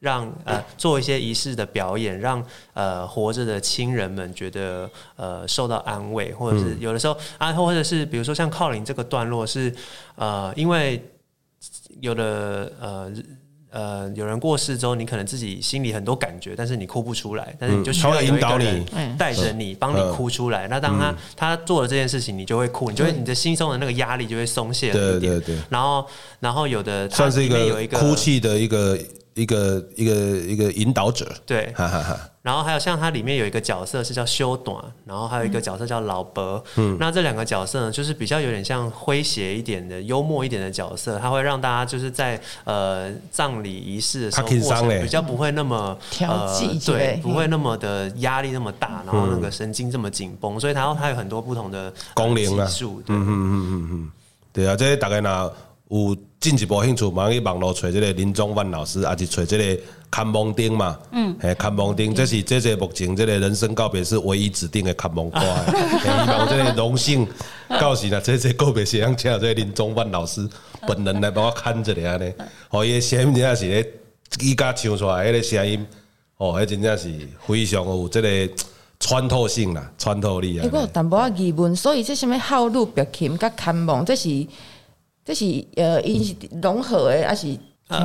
[0.00, 9.74] 让呃做一些仪式的表演，让呃活着的亲人们觉得呃受到安慰，或者是有的时候啊，或者是比如说像靠灵这个段落是
[10.14, 11.02] 呃因为
[12.00, 13.12] 有的呃
[13.70, 18.86] 呃有人过世之后，你可能自己心里很多感觉，但是你哭不出来，但是你就需要引导你
[19.18, 20.68] 带着你，帮你哭出来。
[20.68, 25.32] 那当他他做了这件事情，你就会哭，你就会你的心中的那个压力就会松懈了一点。
[25.32, 25.62] 对对对。
[25.68, 26.06] 然后
[26.38, 28.96] 然后有的算是一个哭泣的一个。
[29.38, 31.72] 一个一个一个引导者，对，
[32.42, 52.66] 然后还有像它里面有一个角色是叫修短，然后还有一个角色叫老伯，嗯，那这两个角色呢，就是比较有点像诙谐一点的、幽默一点的角色，它会让大家就是在呃葬礼仪式的时候过程比较不会那么呃对，不会那么的压力那么大，然后那个神经这么紧绷，所以它它有很多不同的功能啊，
[53.06, 54.10] 嗯嗯嗯嗯嗯，
[54.52, 55.50] 对啊，这些大概呢。
[55.90, 60.96] 有进一步兴趣，忙去网络找这个林宗万老师，也是找这个看蒙丁嘛？
[61.10, 65.40] 嗯，嘿，看蒙丁，这是这是目前这个人生告别是唯一指定的看蒙瓜。
[66.00, 67.26] 希望这个荣幸
[67.80, 70.48] 告诉呢，这这告别是想请这个林宗万老师
[70.86, 72.32] 本人来帮我看着的呢。
[72.70, 73.84] 哦，伊的声音真正是咧，
[74.40, 75.86] 伊家唱出来迄个声音，
[76.36, 77.12] 哦，迄真正是
[77.48, 78.54] 非常有这个
[79.00, 80.62] 穿透性啦，穿透力啊。
[80.62, 84.46] 不过淡薄仔疑问，所以这什么号路北 Kim 甲看蒙，这是？
[85.28, 85.44] 这是
[85.76, 87.54] 呃，因是融合的，还是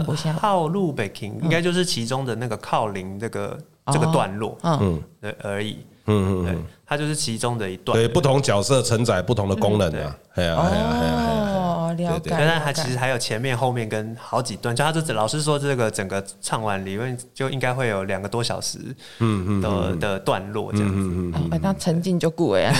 [0.05, 0.33] 不像？
[0.33, 3.57] 号路北 Kim 应该就是其中的那个靠邻这个
[3.93, 7.97] 这个段落，嗯，对而已，嗯嗯，它就是其中的一段。
[7.97, 10.47] 对，不同角色承载不同的功能啊，对。
[10.47, 12.29] 啊，对啊，哦，了解。
[12.29, 18.79] 但是它其实还有前面、后面跟好几段，就他这老师说，这个整个唱完理论就应该会有两个多小时，
[19.19, 22.73] 嗯嗯的的段落这样子，嗯嗯，把它沉浸就过呀。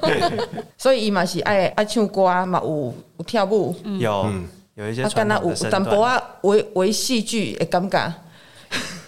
[0.00, 3.24] 对， 所以伊嘛是爱爱唱歌嘛有有。
[3.24, 3.74] 跳舞。
[4.00, 4.32] 有
[4.74, 8.12] 有一些，跟他舞，但不啊为为戏剧的感觉，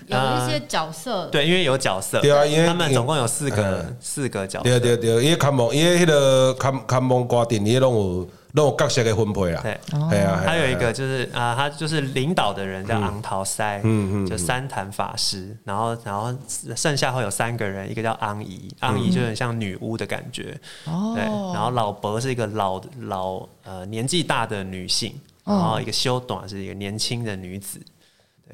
[0.07, 16.33] 有一些角色，对，因为有角色，对啊，因为他们总共有四个四个角色，对对对，因为看蒙，因为迄个看看蒙瓜电影拢有拢有角色的分配啦，对，系啊，还有一个就是啊，他就是领导的人叫昂桃塞，嗯嗯，就三坛法师，然后然后
[16.77, 23.47] 剩下会有三个人，一个叫昂姨，昂姨就很像女巫的感觉，哦，对，然后老伯是一个老老。
[23.67, 27.81] 呃，年纪大的女性，然后一个修短是一个年轻的女子。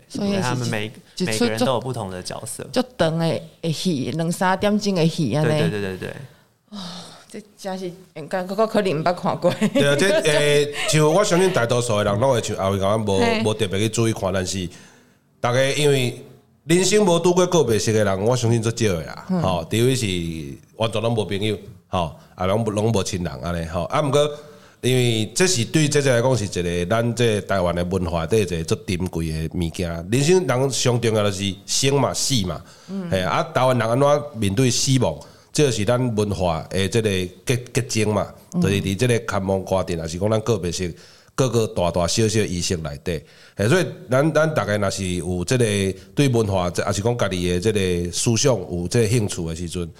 [0.08, 2.66] 对，所以他们每每个人都有不同的角色。
[2.72, 6.08] 就长的的戏，两三点钟的戏啊，对对对对对。
[6.70, 6.78] 哦，
[7.30, 9.52] 这真是应该个个可能捌看过。
[9.72, 14.68] 对啊，这诶，就我相信大多数的人拢会像阿伟讲，无无特别去注意看，但是
[15.40, 16.24] 大概因为
[16.64, 19.26] 人生无拄过告别式的人，我相信足少的啦。
[19.42, 20.06] 吼，除非是
[20.76, 21.56] 完全拢无朋友，
[21.88, 24.30] 吼，啊，拢拢无亲人安尼，吼，啊，毋过。
[24.82, 29.90] 因为这是对这只来讲是一个咱这台湾的文化，底一个最珍贵的物件。
[30.10, 32.62] 人生人上重要的是生嘛死嘛，
[33.10, 35.14] 哎啊，台湾人安怎面对死亡，
[35.52, 37.10] 这个是咱文化的这个
[37.44, 40.94] 结结晶嘛，就是伫这个看望家庭，也是讲咱个别是
[41.34, 43.22] 各个大大小小仪式内底。
[43.56, 49.90] 诶，所以咱咱大概若是有即个对文化，也是讲家己的即个思想有即个兴趣的时阵。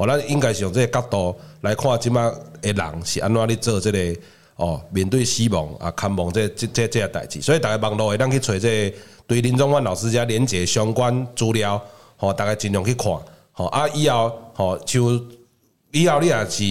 [0.00, 2.32] 哦，咱应该是用即个角度来看，即马
[2.62, 4.20] 诶人是安怎咧做即个
[4.56, 7.42] 哦，面对死亡啊，看望即即即即个代志。
[7.42, 8.96] 所以逐个网络会当去找即个
[9.26, 11.78] 对林宗万老师遮连接相关资料，
[12.16, 13.12] 吼，逐个尽量去看。
[13.52, 15.02] 吼啊，以后吼，像
[15.90, 16.64] 以后你也是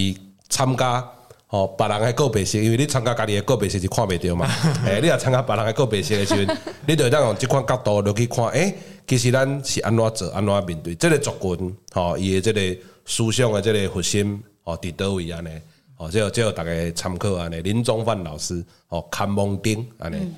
[0.48, 1.08] 参加
[1.46, 4.44] 吼别人的告别式，因为你参加家己的告别式是看袂到嘛。
[4.84, 8.74] 诶，你若参加别人的告别式的时阵， 你就当用即款角度落去看，诶，
[9.06, 12.82] 其实咱是安怎做，安怎面对这个族群，吼，伊的即个。
[13.10, 15.48] 思想的这个核心哦，伫叨位安尼
[15.96, 17.60] 哦，这个这个大家参考安尼。
[17.60, 20.32] 林宗范老师哦，看望丁安尼。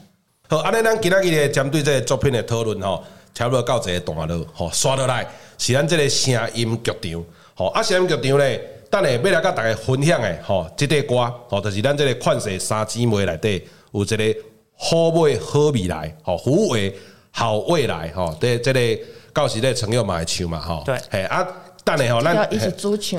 [0.48, 3.04] 好，安尼咱今仔日咧针对这个作品的讨论吼，
[3.34, 13.62] 差不多到这个段落吼，刷落来是咱这个声音剧场吼，啊声音剧场咧，等下要来甲大家分享的吼，这个歌吼，就是咱这个款式三姊妹内底
[13.92, 14.36] 有一个
[14.78, 16.98] 好美好未来吼，好未
[17.30, 19.02] 好未来吼，对这个
[19.34, 21.46] 到时咧朋友嘛会唱嘛吼，对，嘿啊。
[21.84, 22.48] 等下吼，咱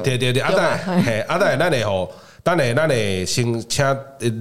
[0.03, 2.11] 对对对，阿等， 嘿，阿等，咱会吼，
[2.43, 3.85] 等下咱会先请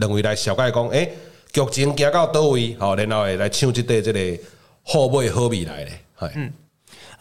[0.00, 1.12] 两位来小概讲，诶，
[1.52, 4.42] 剧情行到倒位，吼，然后会来唱即段即个
[4.84, 6.26] 好尾好未来咧，系。
[6.36, 6.52] 嗯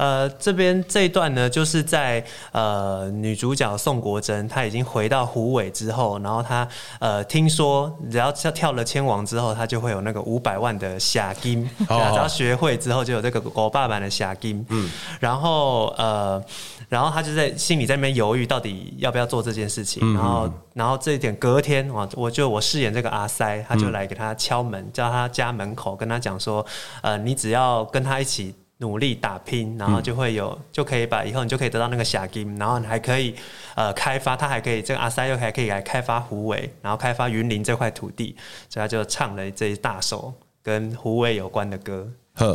[0.02, 6.68] 呃，这边这一段呢，就是在呃女主角宋国珍，她已经回到虎尾之后，然后她
[7.00, 14.66] 呃听说只要跳了千王之后，她就会有那个五百万的下金，只要学会之后就有这个狗爸版的下金。
[14.70, 14.90] 嗯，
[15.20, 16.44] 然后呃，
[16.90, 20.16] 然后她就在心里在那边犹豫，到底要不要做这件事情。
[20.16, 26.66] 然后，然后这一点隔天啊，我就我饰演这个阿塞，他就来给他敲门，叫他家门口，跟他讲说，
[27.04, 28.56] 呃，你只要跟他一起。
[28.82, 33.36] 努力打拼，然后就会有，嗯、就可以把以后你就可以得到那个霞金，然后你还可以
[33.76, 38.36] 呃开发，他还可以这个阿塞又还可以来开发虎尾，然后开发云林这块土地，
[38.68, 42.08] 所以他就唱了这一大首跟虎尾有关的歌。
[42.34, 42.48] 好，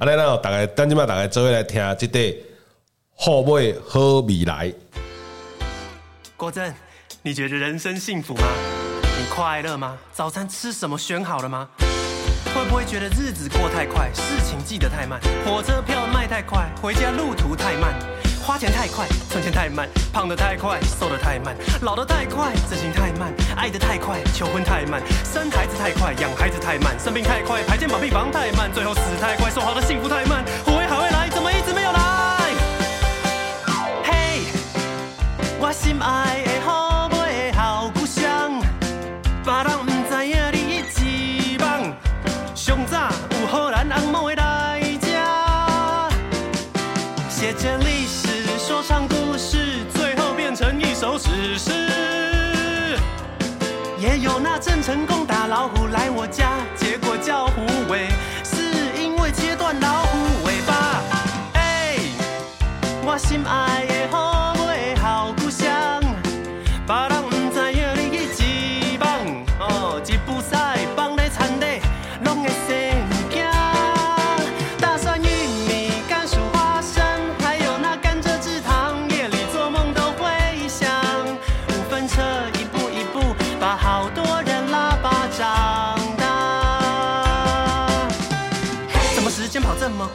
[0.00, 2.42] 阿来那大概等阵嘛，大概做来听这对
[3.14, 4.72] 好尾好未来。
[6.34, 6.74] 郭珍，
[7.20, 8.42] 你觉得人生幸福吗？
[9.18, 9.98] 你快乐吗？
[10.12, 11.68] 早餐吃什么选好了吗？
[12.54, 17.92] 会不会觉得日子过太快，事情记得太慢，火车票卖太快，回家路途太慢，
[18.46, 31.98] 花钱太快，存钱太慢，胖得太快，瘦得太慢，老得太快，执行太慢，爱得太快，求婚太慢，生孩子太快，养孩子太慢，生病太快，排健保病房太慢，最后死太快，说好的幸福太慢，虎尾好未来怎么一直没有来？
[34.04, 34.42] 嘿，
[35.58, 36.53] 我心爱。
[51.18, 51.70] 只是，
[53.98, 58.08] 也有那郑成功打老虎来我家，结果叫虎尾，
[58.44, 58.56] 是
[59.00, 61.00] 因为切断老虎尾巴。
[61.54, 61.96] 哎，
[63.04, 63.73] 我心爱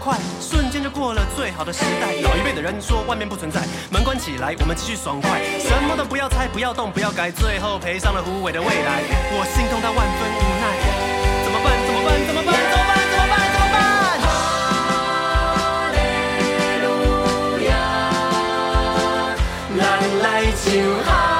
[0.04, 2.14] 快，瞬间就过了最好的时代。
[2.24, 9.04] 老一辈的人说，外面不存在，门关起来，我们继续爽快，什么都不要猜，不要动，不要改，最后赔上了虎尾的未来。
[9.32, 10.64] 我心痛到万分无奈，
[11.44, 11.72] 怎么办？
[11.86, 12.16] 怎么办？
[12.26, 12.54] 怎么办？
[12.72, 12.98] 怎么办？
[13.12, 13.38] 怎么办？
[13.52, 13.78] 怎么办？
[14.24, 14.28] 哈
[15.92, 15.98] 利
[16.84, 16.88] 路
[17.68, 17.72] 亚，
[19.78, 19.80] 咱
[20.24, 20.26] 来
[20.64, 20.66] 唱
[21.06, 21.39] 哈。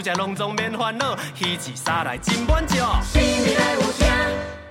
[0.00, 2.76] 厝食拢总免烦恼，喜气沙来真满足。
[3.12, 4.06] 新未来有啥？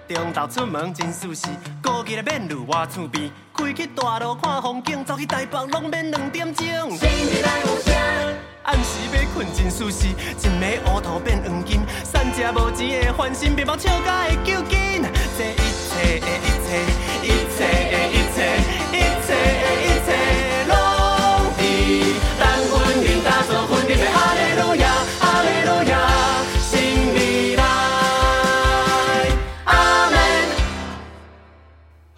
[0.08, 1.48] 中昼出门真舒适，
[1.82, 6.66] 高铁来免路我厝边，开去大路看风景，走去台北拢免两点钟。
[6.66, 7.94] 新未来有啥？
[8.64, 15.04] 暗时要困真舒适，一暝乌头变黄金，三只无钱的欢心，面包笑甲会揪紧。
[15.38, 16.70] 这一切的一切，
[17.22, 17.89] 一切，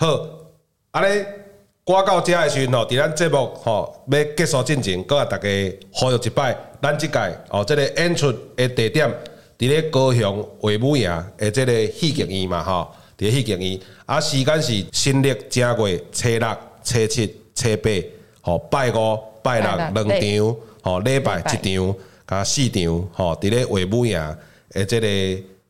[0.01, 0.19] 好，
[0.89, 1.23] 安尼
[1.85, 5.47] 歌到遮的时阵吼，伫咱节目吼要结束进前，搁甲大家
[5.91, 9.07] 呼吁一摆，咱即届哦，即个演出的地点
[9.59, 17.89] 伫咧高雄卫武营的即个戏剧院嘛吼，伫咧戏剧院，啊时间是新历正月初六、初七、初八，
[18.41, 21.95] 吼拜五、拜六两场，吼礼拜一场，
[22.25, 24.17] 甲四场，吼伫咧卫武营
[24.71, 25.07] 的即个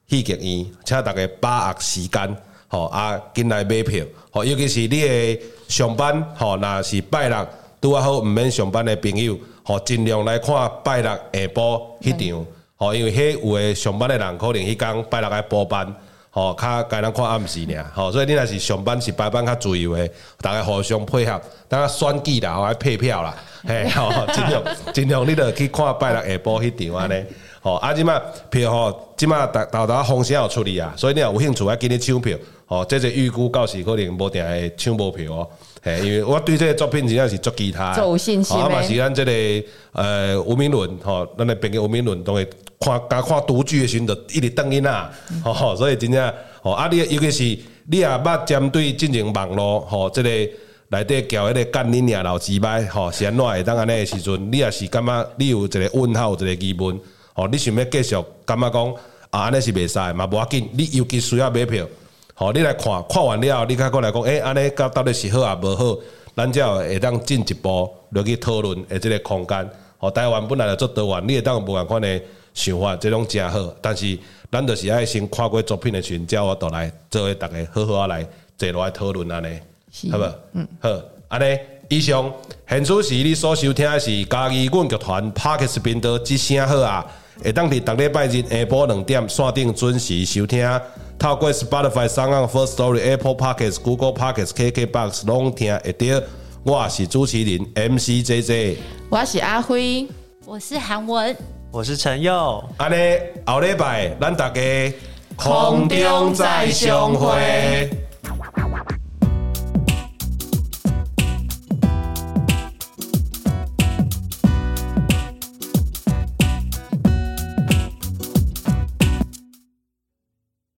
[0.07, 2.37] 戏剧院，请大家把握时间。
[2.71, 7.47] 吼啊，紧来买票，吼，尤其是你诶上班，吼，若是拜六
[7.81, 12.45] 拄啊好毋免上班诶朋友，吼，尽量来看拜六下晡迄场，
[12.77, 15.93] 吼，因为迄有诶上班诶人可能迄工拜六爱补班，
[16.29, 20.09] 吼，较该咱看暗时尔，吼，所以你若是上班是排班较自由诶，
[20.39, 23.35] 逐个互相配合，等下选举啦，吼，爱配票啦，
[23.67, 24.63] 嘿， 吼，尽量
[24.93, 27.25] 尽量你着去看拜六下晡迄场安尼。
[27.63, 28.19] 吼，啊，即马
[28.49, 32.35] 票吼，即马逐逐逐风声有出去啊，所以你若有兴趣爱紧日抢票。
[32.71, 35.49] 哦，这个预估到时可能无定会抢无票哦，
[35.81, 38.55] 嘿，因为我对这个作品真正是足其他，有信心。
[38.55, 42.47] 啊嘛是咱这个呃吴明伦吼，咱的朋友吴明伦都会
[42.79, 45.11] 看，甲看独剧的时阵就一直等因啊，
[45.43, 47.43] 吼，所以真正吼啊，你尤其是
[47.89, 50.29] 你也捌针对进行网络吼，这个
[50.87, 56.97] 内底交迄个干恁娘老几摆吼，是安怎会当安尼的时阵，你也是感觉你有一个问号，有一个疑问，
[57.33, 58.15] 吼，你想要继续
[58.45, 58.93] 感觉讲
[59.29, 61.85] 啊，安尼是袂使嘛，无要紧，你尤其需要买票。
[62.41, 65.95] 哦，你来看看完了，你再过来讲，诶，安尼到到底是好啊，无好？
[66.35, 69.69] 咱才会当进一步落去讨论诶，即个空间。
[69.99, 72.19] 哦，台湾本来就做台湾，你会当有无共款诶
[72.55, 73.71] 想法，即种诚好。
[73.79, 74.17] 但是
[74.51, 78.25] 咱就是爱先看过作品诶群，叫我倒来做为逐个好好啊来
[78.57, 79.59] 坐落来讨论安尼，
[80.11, 80.33] 好无？
[80.53, 80.89] 嗯，好，
[81.27, 82.33] 安尼以上，
[82.67, 87.05] 现此时你所收听的是嘉义阮剧团 Podcast 频道之声好啊，
[87.43, 90.67] 会当伫逐礼拜日下晡两点线顶准时收听。
[91.21, 96.25] 透过 Spotify、SoundOn、First Story、Apple Podcasts、Google Podcasts、KKBox 拢听得到。
[96.63, 100.07] 我是朱麒麟 MC JJ，我是阿辉，
[100.47, 101.37] 我是韩文，
[101.69, 102.63] 我是陈佑。
[102.77, 104.61] 安尼后礼拜咱大家
[105.35, 107.87] 空中再相会。